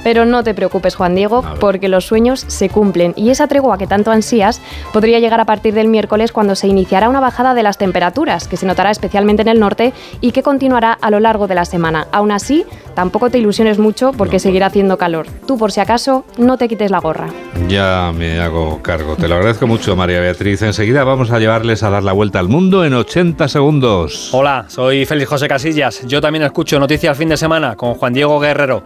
Pero 0.04 0.26
no 0.26 0.44
te 0.44 0.54
preocupes, 0.54 0.96
Juan 0.96 1.16
Diego, 1.16 1.44
porque 1.62 1.88
los 1.88 2.06
sueños 2.06 2.44
se 2.48 2.68
cumplen 2.76 3.14
y 3.16 3.30
esa 3.30 3.48
tregua 3.48 3.78
que 3.78 3.88
tanto 3.88 4.12
ansías 4.12 4.62
podría 4.92 5.20
llegar 5.20 5.40
a 5.40 5.46
partir 5.46 5.74
del 5.74 5.88
miércoles 5.88 6.34
cuando 6.34 6.56
se 6.56 6.68
iniciará 6.68 7.08
una 7.08 7.22
bajada 7.22 7.54
de 7.54 7.64
las 7.64 7.78
temperaturas, 7.78 8.50
que 8.50 8.58
se 8.58 8.66
notará 8.66 8.92
especialmente 8.92 9.44
en 9.44 9.48
el 9.48 9.62
norte 9.62 9.94
y 10.20 10.34
que 10.34 10.44
continuará 10.44 10.92
a 10.92 11.10
lo 11.10 11.22
largo 11.22 11.48
de 11.48 11.56
la 11.56 11.64
semana. 11.64 12.08
Aún 12.12 12.34
así, 12.34 12.66
tampoco 12.94 13.30
te 13.30 13.38
ilusiones 13.38 13.80
mucho 13.80 14.12
porque 14.12 14.40
seguirá 14.40 14.66
haciendo 14.66 14.98
calor. 14.98 15.28
Tú, 15.48 15.58
por 15.58 15.72
si 15.72 15.80
acaso, 15.80 16.26
no 16.38 16.58
te 16.58 16.68
quites 16.68 16.92
la 16.92 17.00
gorra. 17.00 17.30
Ya 17.70 18.12
me 18.14 18.42
hago 18.42 18.82
cargo. 18.82 19.16
Te 19.16 19.30
lo 19.30 19.36
agradezco 19.36 19.68
mucho, 19.68 19.96
María 19.96 20.20
Beatriz. 20.20 20.62
Enseguida 20.62 21.06
vamos 21.06 21.32
a 21.32 21.40
llevarles 21.40 21.82
a 21.84 21.90
dar 21.90 22.04
la 22.04 22.12
vuelta 22.12 22.40
al 22.40 22.50
mundo 22.50 22.84
en 22.84 22.94
80 22.94 23.48
segundos. 23.48 24.34
Hola, 24.34 24.66
soy 24.68 25.06
Félix 25.06 25.30
José 25.30 25.48
Casillas. 25.48 26.06
Yo 26.06 26.20
también 26.20 26.44
escucho 26.44 26.78
Noticias 26.78 27.18
Fin 27.18 27.30
de 27.30 27.38
Semana 27.38 27.78
con 27.78 27.94
Juan 27.94 28.12
Diego 28.12 28.38
Guerrero. 28.38 28.84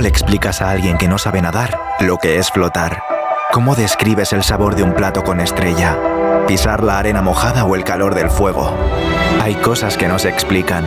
¿Cómo 0.00 0.08
le 0.08 0.16
explicas 0.16 0.62
a 0.62 0.70
alguien 0.70 0.96
que 0.96 1.08
no 1.08 1.18
sabe 1.18 1.42
nadar 1.42 1.78
lo 2.00 2.16
que 2.16 2.38
es 2.38 2.50
flotar? 2.50 3.02
¿Cómo 3.52 3.74
describes 3.74 4.32
el 4.32 4.42
sabor 4.42 4.74
de 4.74 4.82
un 4.82 4.94
plato 4.94 5.22
con 5.22 5.40
estrella? 5.40 5.94
¿Pisar 6.48 6.82
la 6.82 6.98
arena 6.98 7.20
mojada 7.20 7.66
o 7.66 7.76
el 7.76 7.84
calor 7.84 8.14
del 8.14 8.30
fuego? 8.30 8.74
Hay 9.42 9.56
cosas 9.56 9.98
que 9.98 10.08
no 10.08 10.18
se 10.18 10.30
explican. 10.30 10.86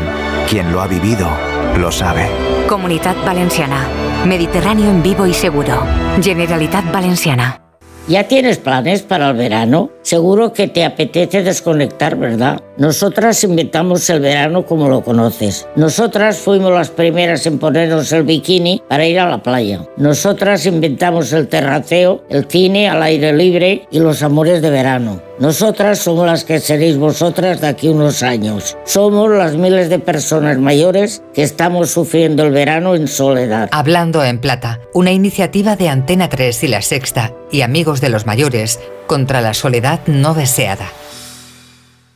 Quien 0.50 0.72
lo 0.72 0.82
ha 0.82 0.88
vivido, 0.88 1.30
lo 1.78 1.92
sabe. 1.92 2.28
Comunidad 2.68 3.16
Valenciana. 3.24 3.86
Mediterráneo 4.26 4.90
en 4.90 5.04
vivo 5.04 5.28
y 5.28 5.36
seguro. 5.36 5.86
Generalitat 6.20 6.92
Valenciana. 6.92 7.63
¿Ya 8.06 8.28
tienes 8.28 8.58
planes 8.58 9.02
para 9.02 9.30
el 9.30 9.38
verano? 9.38 9.90
Seguro 10.02 10.52
que 10.52 10.68
te 10.68 10.84
apetece 10.84 11.42
desconectar, 11.42 12.18
¿verdad? 12.18 12.62
Nosotras 12.76 13.42
inventamos 13.46 14.10
el 14.10 14.20
verano 14.20 14.66
como 14.66 14.90
lo 14.90 15.02
conoces. 15.02 15.66
Nosotras 15.78 16.38
fuimos 16.38 16.74
las 16.74 16.90
primeras 16.90 17.46
en 17.46 17.60
ponernos 17.60 18.12
el 18.12 18.24
bikini 18.24 18.82
para 18.90 19.06
ir 19.06 19.20
a 19.22 19.30
la 19.30 19.42
playa. 19.42 19.88
Nosotras 19.96 20.66
inventamos 20.66 21.32
el 21.32 21.48
terraceo, 21.48 22.24
el 22.30 22.46
cine 22.50 22.90
al 22.90 23.02
aire 23.04 23.32
libre 23.32 23.88
y 23.90 24.00
los 24.00 24.22
amores 24.22 24.62
de 24.62 24.70
verano. 24.70 25.22
Nosotras 25.40 26.00
somos 26.00 26.26
las 26.26 26.44
que 26.44 26.60
seréis 26.60 26.98
vosotras 26.98 27.62
de 27.62 27.68
aquí 27.68 27.88
unos 27.88 28.22
años. 28.22 28.78
Somos 28.86 29.32
las 29.32 29.56
miles 29.56 29.90
de 29.90 30.00
personas 30.00 30.58
mayores 30.58 31.24
que 31.34 31.44
estamos 31.44 31.90
sufriendo 31.92 32.44
el 32.44 32.52
verano 32.52 32.96
en 32.96 33.08
soledad. 33.08 33.70
Hablando 33.72 34.24
en 34.24 34.40
Plata, 34.40 34.82
una 34.94 35.12
iniciativa 35.12 35.76
de 35.76 35.90
Antena 35.90 36.30
3 36.30 36.64
y 36.64 36.68
La 36.68 36.82
Sexta 36.82 37.34
y 37.52 37.62
Amigos 37.62 37.93
de 38.02 38.10
los 38.10 38.26
Mayores 38.26 38.80
contra 39.08 39.42
la 39.42 39.54
soledad 39.54 40.02
no 40.08 40.34
deseada. 40.34 40.88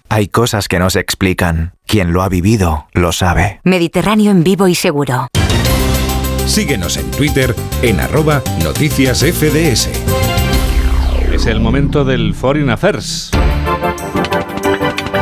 Hay 0.09 0.27
cosas 0.27 0.67
que 0.67 0.79
no 0.79 0.89
se 0.89 0.99
explican. 0.99 1.73
Quien 1.85 2.13
lo 2.13 2.21
ha 2.23 2.29
vivido, 2.29 2.87
lo 2.93 3.11
sabe. 3.11 3.59
Mediterráneo 3.63 4.31
en 4.31 4.43
vivo 4.43 4.67
y 4.67 4.75
seguro. 4.75 5.27
Síguenos 6.45 6.95
en 6.97 7.11
Twitter 7.11 7.53
en 7.81 7.99
arroba 7.99 8.41
noticias 8.63 9.19
FDS. 9.19 9.89
Es 11.33 11.45
el 11.45 11.59
momento 11.59 12.05
del 12.05 12.33
Foreign 12.33 12.69
Affairs. 12.69 13.31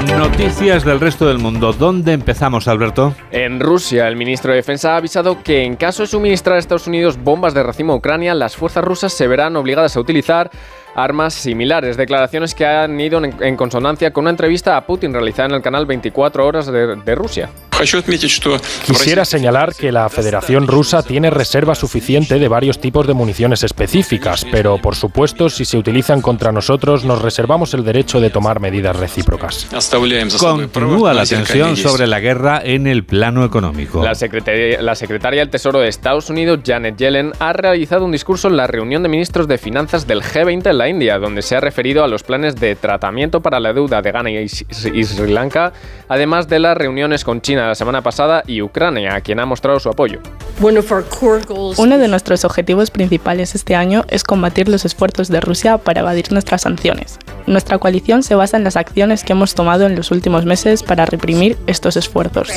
Noticias 0.06 0.86
del 0.86 1.00
resto 1.00 1.28
del 1.28 1.40
mundo. 1.40 1.74
¿Dónde 1.74 2.14
empezamos, 2.14 2.68
Alberto? 2.68 3.16
En 3.32 3.60
Rusia, 3.60 4.08
el 4.08 4.16
ministro 4.16 4.52
de 4.52 4.58
Defensa 4.58 4.94
ha 4.94 4.98
avisado 4.98 5.42
que 5.44 5.64
en 5.64 5.76
caso 5.76 6.04
de 6.04 6.08
suministrar 6.08 6.56
a 6.56 6.60
Estados 6.60 6.88
Unidos 6.88 7.18
bombas 7.18 7.54
de 7.54 7.64
racimo 7.64 7.94
a 7.94 7.96
Ucrania, 7.96 8.34
las 8.34 8.56
fuerzas 8.56 8.84
rusas 8.84 9.14
se 9.14 9.28
verán 9.28 9.56
obligadas 9.56 9.98
a 9.98 10.00
utilizar 10.00 10.52
armas 10.96 11.34
similares. 11.34 11.98
Declaraciones 11.98 12.54
que 12.54 12.66
han 12.66 13.00
ido 13.00 13.22
en, 13.24 13.58
consonancia 13.58 14.12
con 14.12 14.24
una 14.24 14.32
entrevista 14.32 14.78
a 14.78 14.86
Putin 14.86 15.14
realizada 15.14 15.50
en 15.50 15.56
el 15.56 15.62
canal 15.62 15.86
24 15.86 16.46
Horas 16.46 16.68
de 16.68 17.16
Rusia. 17.16 17.50
Quisiera 18.86 19.26
señalar 19.26 19.76
que 19.76 19.92
la 19.92 20.08
Federación 20.08 20.66
Rusa 20.66 21.04
tiene 21.04 21.30
reserva 21.30 21.76
suficiente 21.76 22.40
de 22.40 22.48
varios 22.48 22.80
tipos 22.80 23.06
de 23.06 23.14
municiones 23.14 23.64
específicas, 23.64 24.46
pero 24.50 24.78
por 24.78 24.96
supuesto, 24.96 25.50
si 25.50 25.66
se 25.66 25.78
utilizan 25.78 26.22
contra 26.22 26.54
nosotros, 26.54 27.04
nos 27.04 27.22
reservamos 27.22 27.74
el 27.74 27.84
derecho 27.84 28.22
de 28.22 28.30
tomar 28.30 28.62
medidas 28.62 28.96
recíprocas. 28.96 29.68
Continúa 30.40 31.14
la 31.14 31.26
tensión 31.26 31.76
sobre 31.76 32.08
la 32.08 32.22
guerra 32.22 32.62
en 32.64 32.88
el 32.88 33.04
plano 33.04 33.44
económico. 33.44 34.02
La 34.02 34.16
secretaria, 34.16 34.82
la 34.82 34.96
secretaria 34.96 35.42
del 35.42 35.50
Tesoro 35.50 35.80
de 35.80 35.90
Estados 35.90 36.30
Unidos, 36.30 36.62
Janet 36.66 36.96
Yellen, 36.96 37.34
ha 37.40 37.52
realizado 37.52 38.06
un 38.06 38.12
discurso 38.14 38.48
en 38.48 38.56
la 38.56 38.68
reunión 38.68 39.04
de 39.04 39.10
ministros 39.10 39.50
de 39.50 39.58
finanzas 39.58 40.08
del 40.08 40.22
G20 40.22 40.70
en 40.70 40.78
la 40.78 40.88
India, 40.88 41.20
donde 41.20 41.42
se 41.42 41.58
ha 41.58 41.60
referido 41.60 42.06
a 42.06 42.08
los 42.08 42.24
planes 42.24 42.56
de 42.56 42.76
tratamiento 42.76 43.42
para 43.42 43.60
la 43.60 43.74
deuda 43.74 44.02
de 44.02 44.12
Ghana 44.12 44.32
y 44.32 44.48
Sri 44.48 45.34
Lanka, 45.34 45.74
además 46.08 46.48
de 46.48 46.60
las 46.60 46.78
reuniones 46.78 47.26
con 47.26 47.42
China 47.42 47.65
la 47.68 47.76
semana 47.76 48.02
pasada 48.02 48.44
y 48.48 48.62
Ucrania, 48.62 49.16
a 49.16 49.22
quien 49.22 49.40
ha 49.40 49.46
mostrado 49.46 49.80
su 49.80 49.90
apoyo. 49.90 50.20
Uno 50.60 51.98
de 51.98 52.08
nuestros 52.08 52.46
objetivos 52.46 52.92
principales 52.92 53.56
este 53.56 53.76
año 53.76 54.06
es 54.10 54.24
combatir 54.24 54.70
los 54.70 54.86
esfuerzos 54.86 55.28
de 55.28 55.42
Rusia 55.42 55.78
para 55.78 56.02
evadir 56.02 56.32
nuestras 56.32 56.62
sanciones. 56.62 57.20
Nuestra 57.48 57.78
coalición 57.78 58.24
se 58.24 58.36
basa 58.36 58.58
en 58.58 58.64
las 58.64 58.76
acciones 58.76 59.24
que 59.24 59.34
hemos 59.34 59.54
tomado 59.54 59.86
en 59.86 59.96
los 59.96 60.12
últimos 60.12 60.46
meses 60.46 60.82
para 60.82 61.06
reprimir 61.06 61.58
estos 61.68 61.96
esfuerzos. 61.96 62.50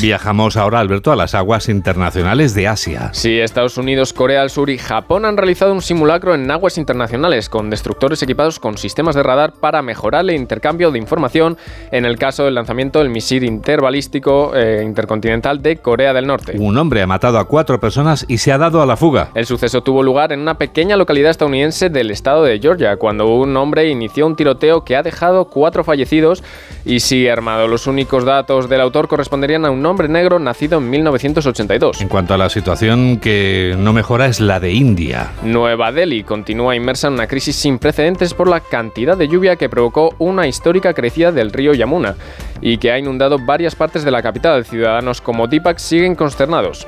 Viajamos 0.00 0.56
ahora, 0.56 0.80
Alberto, 0.80 1.12
a 1.12 1.16
las 1.16 1.34
aguas 1.34 1.68
internacionales 1.68 2.54
de 2.54 2.66
Asia. 2.66 3.10
Sí, 3.12 3.38
Estados 3.38 3.76
Unidos, 3.76 4.12
Corea 4.12 4.40
del 4.40 4.50
Sur 4.50 4.70
y 4.70 4.78
Japón 4.78 5.24
han 5.24 5.36
realizado 5.36 5.72
un 5.72 5.82
simulacro 5.82 6.34
en 6.34 6.50
aguas 6.50 6.78
internacionales 6.78 7.48
con 7.48 7.70
destructores 7.70 8.22
equipados 8.22 8.58
con 8.58 8.76
sistemas 8.76 9.14
de 9.14 9.22
radar 9.22 9.52
para 9.52 9.82
mejorar 9.82 10.24
el 10.24 10.32
intercambio 10.32 10.90
de 10.90 10.98
información 10.98 11.56
en 11.90 12.04
el 12.04 12.18
caso 12.18 12.44
del 12.44 12.54
lanzamiento 12.54 12.98
del 12.98 13.08
misil 13.08 13.31
interbalístico 13.40 14.52
eh, 14.54 14.82
intercontinental 14.84 15.62
de 15.62 15.76
Corea 15.78 16.12
del 16.12 16.26
Norte. 16.26 16.56
Un 16.58 16.76
hombre 16.76 17.02
ha 17.02 17.06
matado 17.06 17.38
a 17.38 17.44
cuatro 17.46 17.80
personas 17.80 18.24
y 18.28 18.38
se 18.38 18.52
ha 18.52 18.58
dado 18.58 18.82
a 18.82 18.86
la 18.86 18.96
fuga. 18.96 19.30
El 19.34 19.46
suceso 19.46 19.82
tuvo 19.82 20.02
lugar 20.02 20.32
en 20.32 20.40
una 20.40 20.58
pequeña 20.58 20.96
localidad 20.96 21.30
estadounidense 21.30 21.88
del 21.88 22.10
estado 22.10 22.44
de 22.44 22.58
Georgia, 22.58 22.96
cuando 22.96 23.34
un 23.34 23.56
hombre 23.56 23.88
inició 23.88 24.26
un 24.26 24.36
tiroteo 24.36 24.84
que 24.84 24.96
ha 24.96 25.02
dejado 25.02 25.46
cuatro 25.46 25.84
fallecidos 25.84 26.42
y 26.84 27.00
sigue 27.00 27.30
armado. 27.30 27.68
Los 27.68 27.86
únicos 27.86 28.24
datos 28.24 28.68
del 28.68 28.80
autor 28.80 29.08
corresponderían 29.08 29.64
a 29.64 29.70
un 29.70 29.84
hombre 29.86 30.08
negro 30.08 30.38
nacido 30.38 30.78
en 30.78 30.90
1982. 30.90 32.00
En 32.00 32.08
cuanto 32.08 32.34
a 32.34 32.38
la 32.38 32.48
situación 32.48 33.18
que 33.18 33.74
no 33.78 33.92
mejora 33.92 34.26
es 34.26 34.40
la 34.40 34.60
de 34.60 34.72
India. 34.72 35.30
Nueva 35.42 35.92
Delhi 35.92 36.24
continúa 36.24 36.76
inmersa 36.76 37.08
en 37.08 37.14
una 37.14 37.26
crisis 37.26 37.56
sin 37.56 37.78
precedentes 37.78 38.34
por 38.34 38.48
la 38.48 38.60
cantidad 38.60 39.16
de 39.16 39.28
lluvia 39.28 39.56
que 39.56 39.68
provocó 39.68 40.14
una 40.18 40.46
histórica 40.46 40.94
crecida 40.94 41.32
del 41.32 41.52
río 41.52 41.74
Yamuna 41.74 42.16
y 42.60 42.78
que 42.78 42.92
ha 42.92 42.98
inundado 42.98 43.21
varias 43.44 43.74
partes 43.74 44.04
de 44.04 44.10
la 44.10 44.22
capital. 44.22 44.64
Ciudadanos 44.64 45.20
como 45.20 45.46
Deepak 45.46 45.78
siguen 45.78 46.14
consternados. 46.14 46.86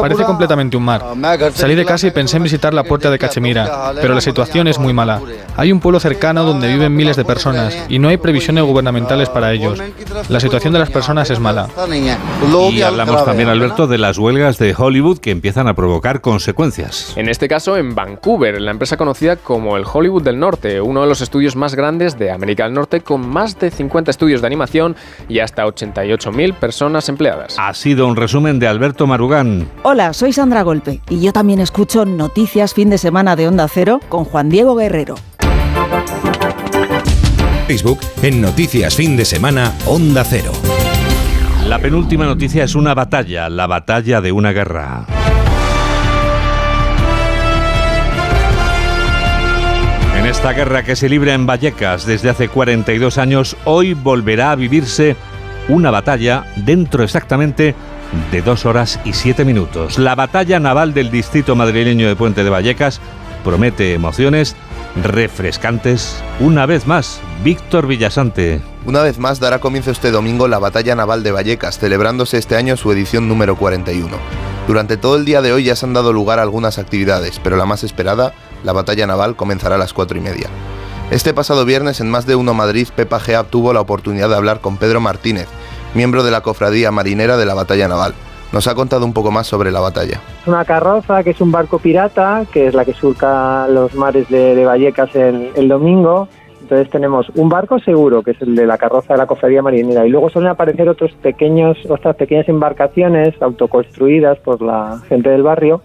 Parece 0.00 0.24
completamente 0.24 0.76
un 0.76 0.84
mar. 0.84 1.02
Salí 1.54 1.74
de 1.74 1.84
casa 1.84 2.06
y 2.06 2.10
pensé 2.10 2.36
en 2.36 2.42
visitar 2.42 2.74
la 2.74 2.84
puerta 2.84 3.10
de 3.10 3.18
Cachemira, 3.18 3.92
pero 4.00 4.14
la 4.14 4.20
situación 4.20 4.68
es 4.68 4.78
muy 4.78 4.92
mala. 4.92 5.20
Hay 5.56 5.72
un 5.72 5.80
pueblo 5.80 6.00
cercano 6.00 6.44
donde 6.44 6.68
viven 6.68 6.94
miles 6.94 7.16
de 7.16 7.24
personas 7.24 7.76
y 7.88 7.98
no 7.98 8.08
hay 8.08 8.16
previsiones 8.16 8.64
gubernamentales 8.64 9.28
para 9.28 9.52
ellos. 9.52 9.80
La 10.28 10.40
situación 10.40 10.72
de 10.72 10.78
las 10.78 10.90
personas 10.90 11.30
es 11.30 11.38
mala. 11.40 11.68
Y 12.70 12.82
hablamos 12.82 13.24
también, 13.24 13.48
Alberto, 13.48 13.86
de 13.86 13.98
las 13.98 14.18
huelgas 14.18 14.58
de 14.58 14.74
Hollywood 14.76 15.18
que 15.18 15.30
empiezan 15.30 15.68
a 15.68 15.74
provocar 15.74 16.20
consecuencias. 16.20 17.12
En 17.16 17.28
este 17.28 17.48
caso, 17.48 17.76
en 17.76 17.94
Vancouver, 17.94 18.60
la 18.60 18.70
empresa 18.70 18.96
conocida 18.96 19.36
como 19.36 19.76
el 19.76 19.84
Hollywood 19.90 20.22
del 20.22 20.38
Norte, 20.38 20.80
uno 20.80 21.02
de 21.02 21.06
los 21.06 21.20
estudios 21.20 21.56
más 21.56 21.74
grandes 21.74 22.18
de 22.18 22.30
América 22.30 22.64
del 22.64 22.74
Norte, 22.74 23.00
con 23.00 23.28
más 23.28 23.58
de 23.58 23.70
50 23.70 24.10
estudios 24.10 24.40
de 24.40 24.46
animación 24.46 24.96
y 25.28 25.40
hasta 25.40 25.64
88.000 25.66 26.54
personas 26.54 27.08
empleadas. 27.08 27.56
Ha 27.58 27.72
sido 27.74 28.06
un 28.06 28.16
resumen 28.16 28.58
de 28.58 28.68
Alberto 28.68 29.06
Marugán. 29.06 29.68
Hola, 29.82 30.12
soy 30.12 30.32
Sandra 30.32 30.62
Golpe 30.62 31.00
y 31.08 31.20
yo 31.20 31.32
también 31.32 31.60
escucho 31.60 32.04
Noticias 32.04 32.74
Fin 32.74 32.90
de 32.90 32.98
Semana 32.98 33.36
de 33.36 33.48
Onda 33.48 33.68
Cero 33.68 34.00
con 34.08 34.24
Juan 34.24 34.48
Diego 34.48 34.74
Guerrero. 34.74 35.14
Facebook 37.66 38.00
en 38.22 38.40
Noticias 38.40 38.96
Fin 38.96 39.16
de 39.16 39.24
Semana 39.24 39.72
Onda 39.86 40.24
Cero. 40.24 40.52
La 41.66 41.78
penúltima 41.78 42.24
noticia 42.24 42.64
es 42.64 42.74
una 42.74 42.94
batalla, 42.94 43.48
la 43.48 43.68
batalla 43.68 44.20
de 44.20 44.32
una 44.32 44.50
guerra. 44.50 45.06
En 50.20 50.26
esta 50.26 50.52
guerra 50.52 50.82
que 50.82 50.96
se 50.96 51.08
libra 51.08 51.32
en 51.32 51.46
Vallecas 51.46 52.04
desde 52.04 52.28
hace 52.28 52.48
42 52.48 53.16
años, 53.16 53.56
hoy 53.64 53.94
volverá 53.94 54.52
a 54.52 54.54
vivirse 54.54 55.16
una 55.66 55.90
batalla 55.90 56.44
dentro 56.56 57.02
exactamente 57.02 57.74
de 58.30 58.42
dos 58.42 58.66
horas 58.66 59.00
y 59.06 59.14
siete 59.14 59.46
minutos. 59.46 59.98
La 59.98 60.14
batalla 60.14 60.60
naval 60.60 60.92
del 60.92 61.10
distrito 61.10 61.56
madrileño 61.56 62.06
de 62.06 62.16
Puente 62.16 62.44
de 62.44 62.50
Vallecas 62.50 63.00
promete 63.42 63.94
emociones 63.94 64.56
refrescantes 65.02 66.22
una 66.38 66.66
vez 66.66 66.86
más. 66.86 67.22
Víctor 67.42 67.86
Villasante. 67.86 68.60
Una 68.84 69.00
vez 69.00 69.18
más 69.18 69.40
dará 69.40 69.58
comienzo 69.58 69.90
este 69.90 70.10
domingo 70.10 70.48
la 70.48 70.58
Batalla 70.58 70.94
Naval 70.94 71.22
de 71.22 71.32
Vallecas, 71.32 71.78
celebrándose 71.78 72.36
este 72.36 72.56
año 72.56 72.76
su 72.76 72.92
edición 72.92 73.26
número 73.26 73.56
41. 73.56 74.18
Durante 74.66 74.98
todo 74.98 75.16
el 75.16 75.24
día 75.24 75.40
de 75.40 75.54
hoy 75.54 75.64
ya 75.64 75.76
se 75.76 75.86
han 75.86 75.94
dado 75.94 76.12
lugar 76.12 76.38
algunas 76.38 76.78
actividades, 76.78 77.40
pero 77.42 77.56
la 77.56 77.64
más 77.64 77.84
esperada 77.84 78.34
la 78.64 78.72
batalla 78.72 79.06
naval 79.06 79.36
comenzará 79.36 79.76
a 79.76 79.78
las 79.78 79.92
4 79.92 80.18
y 80.18 80.20
media. 80.20 80.48
Este 81.10 81.34
pasado 81.34 81.64
viernes 81.64 82.00
en 82.00 82.10
Más 82.10 82.26
de 82.26 82.36
Uno 82.36 82.54
Madrid, 82.54 82.86
Pepa 82.94 83.18
Gea 83.18 83.42
tuvo 83.42 83.72
la 83.72 83.80
oportunidad 83.80 84.28
de 84.28 84.36
hablar 84.36 84.60
con 84.60 84.76
Pedro 84.76 85.00
Martínez, 85.00 85.48
miembro 85.94 86.22
de 86.22 86.30
la 86.30 86.40
cofradía 86.40 86.92
marinera 86.92 87.36
de 87.36 87.46
la 87.46 87.54
batalla 87.54 87.88
naval. 87.88 88.14
Nos 88.52 88.66
ha 88.66 88.74
contado 88.74 89.04
un 89.04 89.12
poco 89.12 89.30
más 89.30 89.46
sobre 89.46 89.70
la 89.70 89.80
batalla. 89.80 90.20
Es 90.42 90.46
una 90.46 90.64
carroza 90.64 91.22
que 91.22 91.30
es 91.30 91.40
un 91.40 91.52
barco 91.52 91.78
pirata, 91.78 92.44
que 92.52 92.66
es 92.66 92.74
la 92.74 92.84
que 92.84 92.94
surca 92.94 93.66
los 93.68 93.94
mares 93.94 94.28
de, 94.28 94.64
Vallecas 94.64 95.14
el, 95.14 95.50
el 95.54 95.68
domingo. 95.68 96.28
Entonces 96.62 96.90
tenemos 96.90 97.28
un 97.34 97.48
barco 97.48 97.80
seguro, 97.80 98.22
que 98.22 98.32
es 98.32 98.42
el 98.42 98.54
de 98.54 98.66
la 98.66 98.78
carroza 98.78 99.14
de 99.14 99.18
la 99.18 99.26
cofradía 99.26 99.62
marinera, 99.62 100.06
y 100.06 100.10
luego 100.10 100.30
suelen 100.30 100.52
aparecer 100.52 100.88
otros 100.88 101.10
pequeños, 101.22 101.76
otras 101.88 102.14
pequeñas 102.14 102.48
embarcaciones 102.48 103.34
autoconstruidas 103.42 104.38
por 104.38 104.62
la 104.62 105.00
gente 105.08 105.30
del 105.30 105.42
barrio, 105.42 105.82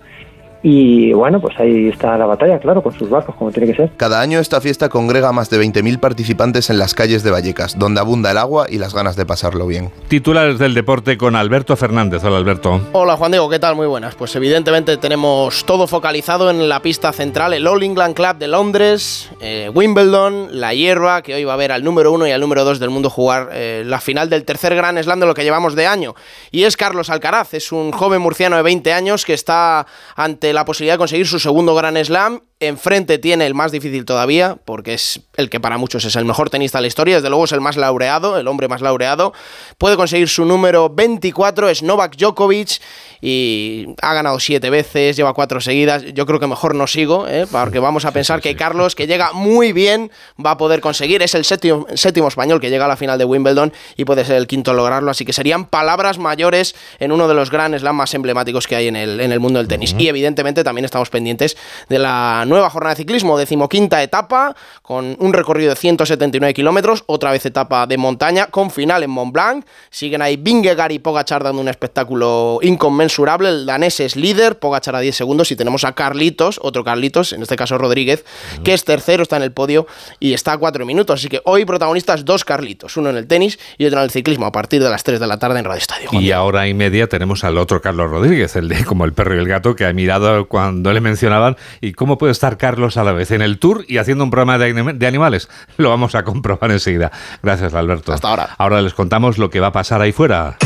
y 0.67 1.13
bueno, 1.13 1.39
pues 1.39 1.53
ahí 1.59 1.89
está 1.89 2.17
la 2.17 2.25
batalla, 2.25 2.57
claro, 2.57 2.81
con 2.81 2.91
sus 2.91 3.07
barcos, 3.07 3.35
como 3.35 3.51
tiene 3.51 3.67
que 3.71 3.75
ser. 3.75 3.91
Cada 3.97 4.19
año 4.19 4.39
esta 4.39 4.59
fiesta 4.59 4.89
congrega 4.89 5.29
a 5.29 5.31
más 5.31 5.51
de 5.51 5.61
20.000 5.63 5.99
participantes 5.99 6.71
en 6.71 6.79
las 6.79 6.95
calles 6.95 7.21
de 7.21 7.29
Vallecas, 7.29 7.77
donde 7.77 7.99
abunda 7.99 8.31
el 8.31 8.39
agua 8.39 8.65
y 8.67 8.79
las 8.79 8.95
ganas 8.95 9.15
de 9.15 9.27
pasarlo 9.27 9.67
bien. 9.67 9.91
Titulares 10.07 10.57
del 10.57 10.73
deporte 10.73 11.19
con 11.19 11.35
Alberto 11.35 11.75
Fernández. 11.75 12.23
Hola, 12.23 12.37
Alberto. 12.37 12.81
Hola, 12.93 13.15
Juan 13.15 13.29
Diego, 13.29 13.47
¿qué 13.47 13.59
tal? 13.59 13.75
Muy 13.75 13.85
buenas. 13.85 14.15
Pues 14.15 14.35
evidentemente 14.35 14.97
tenemos 14.97 15.65
todo 15.65 15.85
focalizado 15.85 16.49
en 16.49 16.67
la 16.67 16.81
pista 16.81 17.13
central, 17.13 17.53
el 17.53 17.67
All 17.67 17.83
England 17.83 18.15
Club 18.15 18.37
de 18.37 18.47
Londres, 18.47 19.29
eh, 19.41 19.69
Wimbledon, 19.71 20.59
la 20.59 20.73
hierba, 20.73 21.21
que 21.21 21.35
hoy 21.35 21.43
va 21.43 21.53
a 21.53 21.57
ver 21.57 21.73
al 21.73 21.83
número 21.83 22.11
uno 22.11 22.25
y 22.25 22.31
al 22.31 22.41
número 22.41 22.63
dos 22.63 22.79
del 22.79 22.89
mundo 22.89 23.11
jugar 23.11 23.49
eh, 23.53 23.83
la 23.85 23.99
final 23.99 24.31
del 24.31 24.43
tercer 24.45 24.73
Gran 24.73 24.97
Slam 24.97 25.19
de 25.19 25.27
lo 25.27 25.35
que 25.35 25.43
llevamos 25.43 25.75
de 25.75 25.85
año. 25.85 26.15
Y 26.49 26.63
es 26.63 26.75
Carlos 26.75 27.11
Alcaraz, 27.11 27.53
es 27.53 27.71
un 27.71 27.91
joven 27.91 28.19
murciano 28.19 28.55
de 28.55 28.63
20 28.63 28.93
años 28.93 29.25
que 29.25 29.35
está 29.35 29.85
ante 30.15 30.54
la 30.55 30.65
posibilidad 30.65 30.95
de 30.95 30.99
conseguir 30.99 31.27
su 31.27 31.39
segundo 31.39 31.75
Gran 31.75 32.03
Slam 32.03 32.41
Enfrente 32.61 33.17
tiene 33.17 33.45
el 33.45 33.53
más 33.53 33.73
difícil 33.73 34.05
todavía, 34.05 34.57
porque 34.63 34.93
es 34.93 35.19
el 35.35 35.49
que 35.49 35.59
para 35.59 35.77
muchos 35.77 36.05
es 36.05 36.15
el 36.15 36.23
mejor 36.23 36.49
tenista 36.49 36.77
de 36.77 36.83
la 36.83 36.87
historia, 36.87 37.15
desde 37.15 37.27
luego 37.29 37.43
es 37.43 37.51
el 37.51 37.59
más 37.59 37.75
laureado, 37.75 38.37
el 38.37 38.47
hombre 38.47 38.69
más 38.69 38.79
laureado. 38.79 39.33
Puede 39.77 39.97
conseguir 39.97 40.29
su 40.29 40.45
número 40.45 40.89
24, 40.89 41.67
es 41.67 41.83
Novak 41.83 42.15
Djokovic, 42.15 42.79
y 43.21 43.87
ha 44.01 44.13
ganado 44.13 44.39
siete 44.39 44.69
veces, 44.69 45.17
lleva 45.17 45.33
cuatro 45.33 45.59
seguidas. 45.59 46.03
Yo 46.13 46.25
creo 46.25 46.39
que 46.39 46.47
mejor 46.47 46.75
no 46.75 46.87
sigo, 46.87 47.27
¿eh? 47.27 47.47
porque 47.51 47.79
vamos 47.79 48.05
a 48.05 48.11
pensar 48.11 48.39
que 48.39 48.55
Carlos, 48.55 48.95
que 48.95 49.07
llega 49.07 49.33
muy 49.33 49.73
bien, 49.73 50.11
va 50.43 50.51
a 50.51 50.57
poder 50.57 50.79
conseguir. 50.79 51.23
Es 51.23 51.35
el 51.35 51.43
séptimo, 51.43 51.87
séptimo 51.95 52.27
español 52.27 52.61
que 52.61 52.69
llega 52.69 52.85
a 52.85 52.87
la 52.87 52.95
final 52.95 53.17
de 53.17 53.25
Wimbledon 53.25 53.73
y 53.97 54.05
puede 54.05 54.23
ser 54.25 54.35
el 54.35 54.47
quinto 54.47 54.73
lograrlo, 54.73 55.11
así 55.11 55.25
que 55.25 55.33
serían 55.33 55.65
palabras 55.65 56.19
mayores 56.19 56.75
en 56.99 57.11
uno 57.11 57.27
de 57.27 57.33
los 57.33 57.49
grandes 57.49 57.81
slams 57.81 57.97
más 57.97 58.13
emblemáticos 58.13 58.67
que 58.67 58.75
hay 58.75 58.87
en 58.87 58.95
el, 58.95 59.19
en 59.19 59.31
el 59.31 59.39
mundo 59.39 59.59
del 59.59 59.67
tenis. 59.67 59.95
Y 59.97 60.07
evidentemente 60.07 60.63
también 60.63 60.85
estamos 60.85 61.09
pendientes 61.09 61.57
de 61.89 61.99
la 61.99 62.44
nueva 62.45 62.69
jornada 62.69 62.95
de 62.95 62.97
ciclismo, 62.97 63.37
decimoquinta 63.37 64.01
etapa, 64.01 64.55
con 64.81 65.15
un 65.19 65.33
recorrido 65.33 65.71
de 65.71 65.75
179 65.75 66.53
kilómetros, 66.53 67.03
otra 67.07 67.31
vez 67.31 67.45
etapa 67.45 67.87
de 67.87 67.97
montaña, 67.97 68.47
con 68.47 68.71
final 68.71 69.03
en 69.03 69.09
Mont 69.09 69.33
Blanc. 69.33 69.65
Siguen 69.89 70.21
ahí 70.21 70.37
Vingegaard 70.37 70.91
y 70.91 70.99
Pogachar 70.99 71.43
dando 71.43 71.61
un 71.61 71.67
espectáculo 71.67 72.59
inconmensurable. 72.61 73.49
El 73.49 73.65
danés 73.65 73.99
es 73.99 74.15
líder, 74.15 74.59
Pogachar 74.59 74.95
a 74.95 74.99
10 74.99 75.15
segundos. 75.15 75.51
Y 75.51 75.55
tenemos 75.55 75.83
a 75.83 75.93
Carlitos, 75.93 76.59
otro 76.61 76.83
Carlitos, 76.83 77.33
en 77.33 77.41
este 77.41 77.55
caso 77.55 77.77
Rodríguez, 77.77 78.25
que 78.63 78.73
es 78.73 78.83
tercero, 78.83 79.23
está 79.23 79.37
en 79.37 79.43
el 79.43 79.51
podio 79.51 79.87
y 80.19 80.33
está 80.33 80.53
a 80.53 80.57
4 80.57 80.85
minutos. 80.85 81.19
Así 81.19 81.29
que 81.29 81.41
hoy 81.45 81.65
protagonistas 81.65 82.25
dos 82.25 82.45
Carlitos, 82.45 82.97
uno 82.97 83.09
en 83.09 83.17
el 83.17 83.27
tenis 83.27 83.59
y 83.77 83.85
otro 83.85 83.99
en 83.99 84.05
el 84.05 84.11
ciclismo, 84.11 84.45
a 84.45 84.51
partir 84.51 84.83
de 84.83 84.89
las 84.89 85.03
3 85.03 85.19
de 85.19 85.27
la 85.27 85.39
tarde 85.39 85.59
en 85.59 85.65
Radio 85.65 85.79
Estadio. 85.79 86.09
Y 86.13 86.31
ahora 86.31 86.67
y 86.67 86.73
media 86.73 87.07
tenemos 87.07 87.43
al 87.43 87.57
otro 87.57 87.81
Carlos 87.81 88.09
Rodríguez, 88.09 88.55
el 88.55 88.67
de 88.67 88.83
como 88.85 89.05
el 89.05 89.13
perro 89.13 89.35
y 89.35 89.39
el 89.39 89.47
gato, 89.47 89.75
que 89.75 89.85
ha 89.85 89.93
mirado 89.93 90.47
cuando 90.47 90.93
le 90.93 91.01
mencionaban. 91.01 91.57
¿Y 91.81 91.93
cómo 91.93 92.17
puede 92.17 92.31
estar 92.35 92.57
Carlos 92.57 92.97
a 92.97 93.03
la 93.03 93.11
vez 93.13 93.31
en 93.31 93.41
el 93.41 93.57
tour 93.57 93.85
y 93.87 93.97
haciendo 93.97 94.23
un 94.23 94.29
programa 94.29 94.57
de, 94.57 95.07
animales. 95.07 95.49
Lo 95.77 95.89
vamos 95.89 96.15
a 96.15 96.23
comprobar 96.23 96.71
enseguida. 96.71 97.11
Gracias, 97.41 97.73
Alberto. 97.73 98.13
Hasta 98.13 98.29
ahora. 98.29 98.49
Ahora 98.57 98.81
les 98.81 98.93
contamos 98.93 99.37
lo 99.37 99.49
que 99.49 99.59
va 99.59 99.67
a 99.67 99.71
pasar 99.71 100.01
ahí 100.01 100.11
fuera. 100.11 100.57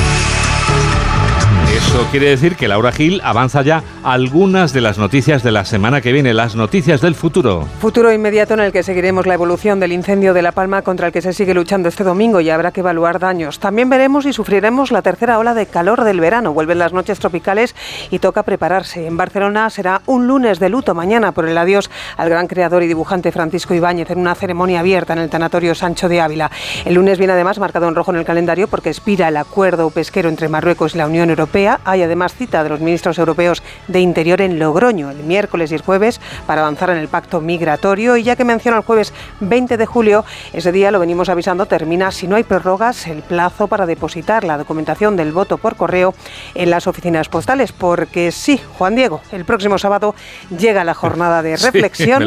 Eso 1.79 2.05
quiere 2.11 2.29
decir 2.29 2.55
que 2.57 2.67
Laura 2.67 2.91
Gil 2.91 3.21
avanza 3.23 3.61
ya 3.61 3.83
algunas 4.03 4.73
de 4.73 4.81
las 4.81 4.97
noticias 4.97 5.43
de 5.43 5.51
la 5.51 5.63
semana 5.65 6.01
que 6.01 6.11
viene, 6.11 6.33
las 6.33 6.55
noticias 6.55 6.99
del 6.99 7.15
futuro. 7.15 7.65
Futuro 7.79 8.11
inmediato 8.11 8.53
en 8.53 8.59
el 8.59 8.71
que 8.71 8.83
seguiremos 8.83 9.25
la 9.25 9.33
evolución 9.33 9.79
del 9.79 9.93
incendio 9.93 10.33
de 10.33 10.41
La 10.41 10.51
Palma 10.51 10.81
contra 10.81 11.07
el 11.07 11.13
que 11.13 11.21
se 11.21 11.33
sigue 11.33 11.53
luchando 11.53 11.87
este 11.89 12.03
domingo 12.03 12.41
y 12.41 12.49
habrá 12.49 12.71
que 12.71 12.81
evaluar 12.81 13.19
daños. 13.19 13.59
También 13.59 13.89
veremos 13.89 14.25
y 14.25 14.33
sufriremos 14.33 14.91
la 14.91 15.01
tercera 15.01 15.39
ola 15.39 15.53
de 15.53 15.65
calor 15.67 16.03
del 16.03 16.19
verano. 16.19 16.53
Vuelven 16.53 16.79
las 16.79 16.93
noches 16.93 17.17
tropicales 17.17 17.75
y 18.11 18.19
toca 18.19 18.43
prepararse. 18.43 19.07
En 19.07 19.17
Barcelona 19.17 19.69
será 19.69 20.01
un 20.05 20.27
lunes 20.27 20.59
de 20.59 20.69
luto 20.69 20.93
mañana 20.93 21.31
por 21.31 21.47
el 21.47 21.57
adiós 21.57 21.89
al 22.17 22.29
gran 22.29 22.47
creador 22.47 22.83
y 22.83 22.87
dibujante 22.87 23.31
Francisco 23.31 23.73
Ibáñez 23.73 24.11
en 24.11 24.19
una 24.19 24.35
ceremonia 24.35 24.81
abierta 24.81 25.13
en 25.13 25.19
el 25.19 25.29
Tanatorio 25.29 25.73
Sancho 25.73 26.09
de 26.09 26.19
Ávila. 26.19 26.51
El 26.83 26.95
lunes 26.95 27.17
viene 27.17 27.33
además 27.33 27.57
marcado 27.57 27.87
en 27.87 27.95
rojo 27.95 28.11
en 28.11 28.17
el 28.17 28.25
calendario 28.25 28.67
porque 28.67 28.89
expira 28.89 29.29
el 29.29 29.37
acuerdo 29.37 29.89
pesquero 29.89 30.29
entre 30.29 30.49
Marruecos 30.49 30.95
y 30.95 30.97
la 30.97 31.07
Unión 31.07 31.29
Europea 31.29 31.68
hay 31.85 32.03
además 32.03 32.33
cita 32.33 32.63
de 32.63 32.69
los 32.69 32.79
ministros 32.79 33.19
europeos 33.19 33.61
de 33.87 33.99
Interior 33.99 34.41
en 34.41 34.57
Logroño 34.59 35.11
el 35.11 35.17
miércoles 35.17 35.71
y 35.71 35.75
el 35.75 35.81
jueves 35.81 36.19
para 36.47 36.61
avanzar 36.61 36.89
en 36.89 36.97
el 36.97 37.07
pacto 37.07 37.41
migratorio. 37.41 38.17
Y 38.17 38.23
ya 38.23 38.35
que 38.35 38.43
menciona 38.43 38.77
el 38.77 38.83
jueves 38.83 39.13
20 39.41 39.77
de 39.77 39.85
julio, 39.85 40.25
ese 40.53 40.71
día 40.71 40.91
lo 40.91 40.99
venimos 40.99 41.29
avisando, 41.29 41.65
termina, 41.65 42.11
si 42.11 42.27
no 42.27 42.35
hay 42.35 42.43
prórrogas, 42.43 43.07
el 43.07 43.21
plazo 43.21 43.67
para 43.67 43.85
depositar 43.85 44.43
la 44.43 44.57
documentación 44.57 45.15
del 45.15 45.31
voto 45.31 45.57
por 45.57 45.75
correo 45.75 46.13
en 46.55 46.69
las 46.69 46.87
oficinas 46.87 47.29
postales. 47.29 47.71
Porque 47.71 48.31
sí, 48.31 48.59
Juan 48.77 48.95
Diego, 48.95 49.21
el 49.31 49.45
próximo 49.45 49.77
sábado 49.77 50.15
llega 50.57 50.83
la 50.83 50.93
jornada 50.93 51.41
de 51.41 51.57
reflexión 51.57 52.23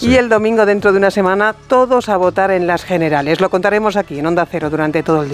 y 0.00 0.14
el 0.14 0.28
domingo 0.28 0.66
dentro 0.66 0.92
de 0.92 0.98
una 0.98 1.10
semana 1.10 1.54
todos 1.66 2.08
a 2.08 2.16
votar 2.16 2.50
en 2.50 2.66
las 2.66 2.84
generales. 2.84 3.40
Lo 3.40 3.50
contaremos 3.50 3.96
aquí 3.96 4.18
en 4.18 4.26
Onda 4.26 4.46
Cero 4.50 4.70
durante 4.70 5.02
todo 5.02 5.22
el 5.22 5.28
día. 5.28 5.32